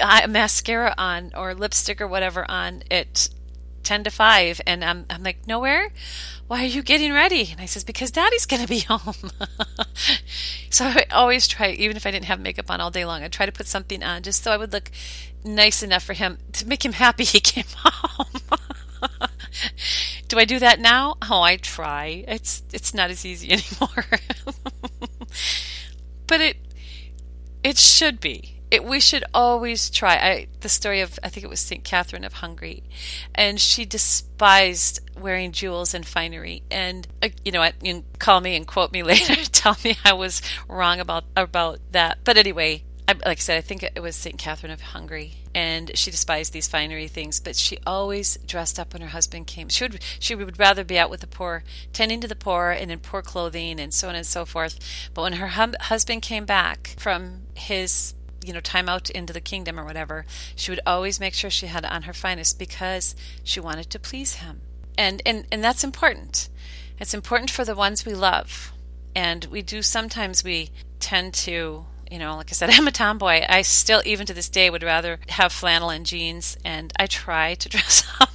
mascara 0.00 0.94
on 0.98 1.32
or 1.36 1.54
lipstick 1.54 2.00
or 2.00 2.06
whatever 2.06 2.50
on 2.50 2.82
at 2.90 3.28
10 3.82 4.04
to 4.04 4.10
5. 4.10 4.60
And 4.66 4.84
I'm, 4.84 5.06
I'm 5.10 5.22
like, 5.22 5.46
Nowhere? 5.46 5.92
Why 6.52 6.64
are 6.64 6.66
you 6.66 6.82
getting 6.82 7.14
ready? 7.14 7.48
And 7.50 7.62
I 7.62 7.64
says, 7.64 7.82
because 7.82 8.10
daddy's 8.10 8.44
going 8.44 8.60
to 8.60 8.68
be 8.68 8.80
home. 8.88 9.30
so 10.68 10.84
I 10.84 11.06
always 11.10 11.48
try, 11.48 11.70
even 11.70 11.96
if 11.96 12.06
I 12.06 12.10
didn't 12.10 12.26
have 12.26 12.40
makeup 12.40 12.70
on 12.70 12.78
all 12.78 12.90
day 12.90 13.06
long, 13.06 13.22
I'd 13.22 13.32
try 13.32 13.46
to 13.46 13.52
put 13.52 13.66
something 13.66 14.02
on 14.02 14.22
just 14.22 14.42
so 14.42 14.52
I 14.52 14.58
would 14.58 14.70
look 14.70 14.90
nice 15.42 15.82
enough 15.82 16.02
for 16.02 16.12
him 16.12 16.36
to 16.52 16.68
make 16.68 16.84
him 16.84 16.92
happy 16.92 17.24
he 17.24 17.40
came 17.40 17.64
home. 17.74 18.42
do 20.28 20.38
I 20.38 20.44
do 20.44 20.58
that 20.58 20.78
now? 20.78 21.16
Oh, 21.22 21.40
I 21.40 21.56
try. 21.56 22.22
It's, 22.28 22.62
it's 22.70 22.92
not 22.92 23.08
as 23.08 23.24
easy 23.24 23.52
anymore. 23.52 24.04
but 26.26 26.42
it, 26.42 26.58
it 27.64 27.78
should 27.78 28.20
be 28.20 28.62
it, 28.72 28.84
we 28.84 29.00
should 29.00 29.22
always 29.34 29.90
try. 29.90 30.14
I, 30.14 30.46
the 30.60 30.70
story 30.70 31.02
of, 31.02 31.18
I 31.22 31.28
think 31.28 31.44
it 31.44 31.50
was 31.50 31.60
St. 31.60 31.84
Catherine 31.84 32.24
of 32.24 32.32
Hungary, 32.32 32.82
and 33.34 33.60
she 33.60 33.84
despised 33.84 35.00
wearing 35.18 35.52
jewels 35.52 35.94
and 35.94 36.06
finery. 36.06 36.62
And, 36.70 37.06
uh, 37.22 37.28
you 37.44 37.52
know, 37.52 37.62
you 37.64 37.72
can 37.82 38.04
call 38.18 38.40
me 38.40 38.56
and 38.56 38.66
quote 38.66 38.92
me 38.92 39.02
later, 39.02 39.34
tell 39.50 39.76
me 39.84 39.96
I 40.04 40.12
was 40.12 40.42
wrong 40.68 41.00
about, 41.00 41.24
about 41.36 41.80
that. 41.92 42.18
But 42.24 42.36
anyway, 42.36 42.84
I, 43.08 43.12
like 43.12 43.38
I 43.38 43.40
said, 43.40 43.58
I 43.58 43.62
think 43.62 43.82
it 43.82 44.00
was 44.00 44.14
St. 44.14 44.38
Catherine 44.38 44.72
of 44.72 44.80
Hungary, 44.80 45.34
and 45.54 45.90
she 45.94 46.10
despised 46.10 46.52
these 46.52 46.68
finery 46.68 47.08
things, 47.08 47.40
but 47.40 47.56
she 47.56 47.78
always 47.84 48.38
dressed 48.46 48.78
up 48.78 48.92
when 48.92 49.02
her 49.02 49.08
husband 49.08 49.48
came. 49.48 49.68
She 49.68 49.84
would 49.84 50.00
she 50.20 50.34
would 50.36 50.58
rather 50.58 50.84
be 50.84 50.98
out 50.98 51.10
with 51.10 51.20
the 51.20 51.26
poor, 51.26 51.64
tending 51.92 52.20
to 52.20 52.28
the 52.28 52.36
poor, 52.36 52.70
and 52.70 52.92
in 52.92 53.00
poor 53.00 53.20
clothing, 53.20 53.80
and 53.80 53.92
so 53.92 54.08
on 54.08 54.14
and 54.14 54.26
so 54.26 54.44
forth. 54.44 54.78
But 55.14 55.22
when 55.22 55.32
her 55.34 55.48
hum- 55.48 55.74
husband 55.80 56.22
came 56.22 56.46
back 56.46 56.94
from 56.96 57.42
his 57.54 58.14
you 58.44 58.52
know, 58.52 58.60
time 58.60 58.88
out 58.88 59.10
into 59.10 59.32
the 59.32 59.40
kingdom 59.40 59.78
or 59.78 59.84
whatever, 59.84 60.24
she 60.56 60.70
would 60.70 60.80
always 60.86 61.20
make 61.20 61.34
sure 61.34 61.50
she 61.50 61.66
had 61.66 61.84
on 61.84 62.02
her 62.02 62.12
finest 62.12 62.58
because 62.58 63.14
she 63.44 63.60
wanted 63.60 63.90
to 63.90 63.98
please 63.98 64.36
him. 64.36 64.60
And 64.98 65.22
and 65.24 65.46
and 65.50 65.62
that's 65.62 65.84
important. 65.84 66.48
It's 66.98 67.14
important 67.14 67.50
for 67.50 67.64
the 67.64 67.74
ones 67.74 68.06
we 68.06 68.14
love. 68.14 68.72
And 69.14 69.44
we 69.46 69.62
do 69.62 69.82
sometimes 69.82 70.44
we 70.44 70.70
tend 71.00 71.34
to 71.34 71.86
you 72.10 72.18
know, 72.18 72.36
like 72.36 72.50
I 72.50 72.52
said, 72.52 72.68
I'm 72.72 72.86
a 72.86 72.92
tomboy. 72.92 73.42
I 73.48 73.62
still, 73.62 74.02
even 74.04 74.26
to 74.26 74.34
this 74.34 74.50
day, 74.50 74.68
would 74.68 74.82
rather 74.82 75.18
have 75.28 75.50
flannel 75.50 75.88
and 75.88 76.04
jeans, 76.04 76.58
and 76.62 76.92
I 76.98 77.06
try 77.06 77.54
to 77.54 77.68
dress 77.70 78.06
up. 78.20 78.28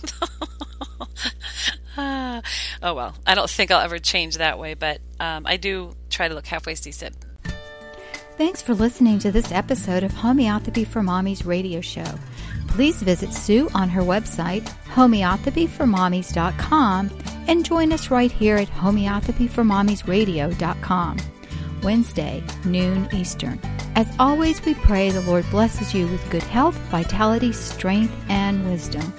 oh 2.82 2.94
well, 2.94 3.16
I 3.26 3.36
don't 3.36 3.50
think 3.50 3.72
I'll 3.72 3.82
ever 3.82 4.00
change 4.00 4.38
that 4.38 4.60
way, 4.60 4.74
but 4.74 5.00
um, 5.20 5.46
I 5.46 5.58
do 5.58 5.96
try 6.10 6.28
to 6.28 6.34
look 6.34 6.48
halfway 6.48 6.74
decent. 6.74 7.16
Thanks 8.38 8.62
for 8.62 8.76
listening 8.76 9.18
to 9.20 9.32
this 9.32 9.52
episode 9.52 10.04
of 10.04 10.12
Homeopathy 10.12 10.84
for 10.84 11.02
mommy's 11.02 11.44
radio 11.46 11.82
show. 11.82 12.06
Please 12.68 13.02
visit 13.02 13.34
Sue 13.34 13.70
on 13.74 13.90
her 13.90 14.02
website, 14.02 14.64
homeopathyformommies.com, 14.94 17.12
and 17.48 17.66
join 17.66 17.94
us 17.94 18.12
right 18.12 18.32
here 18.32 18.58
at 18.58 18.70
homeopathyformommiesradio.com. 18.70 21.18
Wednesday, 21.84 22.44
noon 22.66 23.08
Eastern. 23.14 23.60
As 23.96 24.12
always, 24.20 24.64
we 24.66 24.74
pray 24.76 25.10
the 25.10 25.22
Lord 25.22 25.50
blesses 25.50 25.94
you 25.94 26.08
with 26.08 26.30
good 26.30 26.44
health, 26.44 26.76
vitality, 26.90 27.52
strength, 27.52 28.14
and 28.30 28.70
wisdom. 28.70 29.14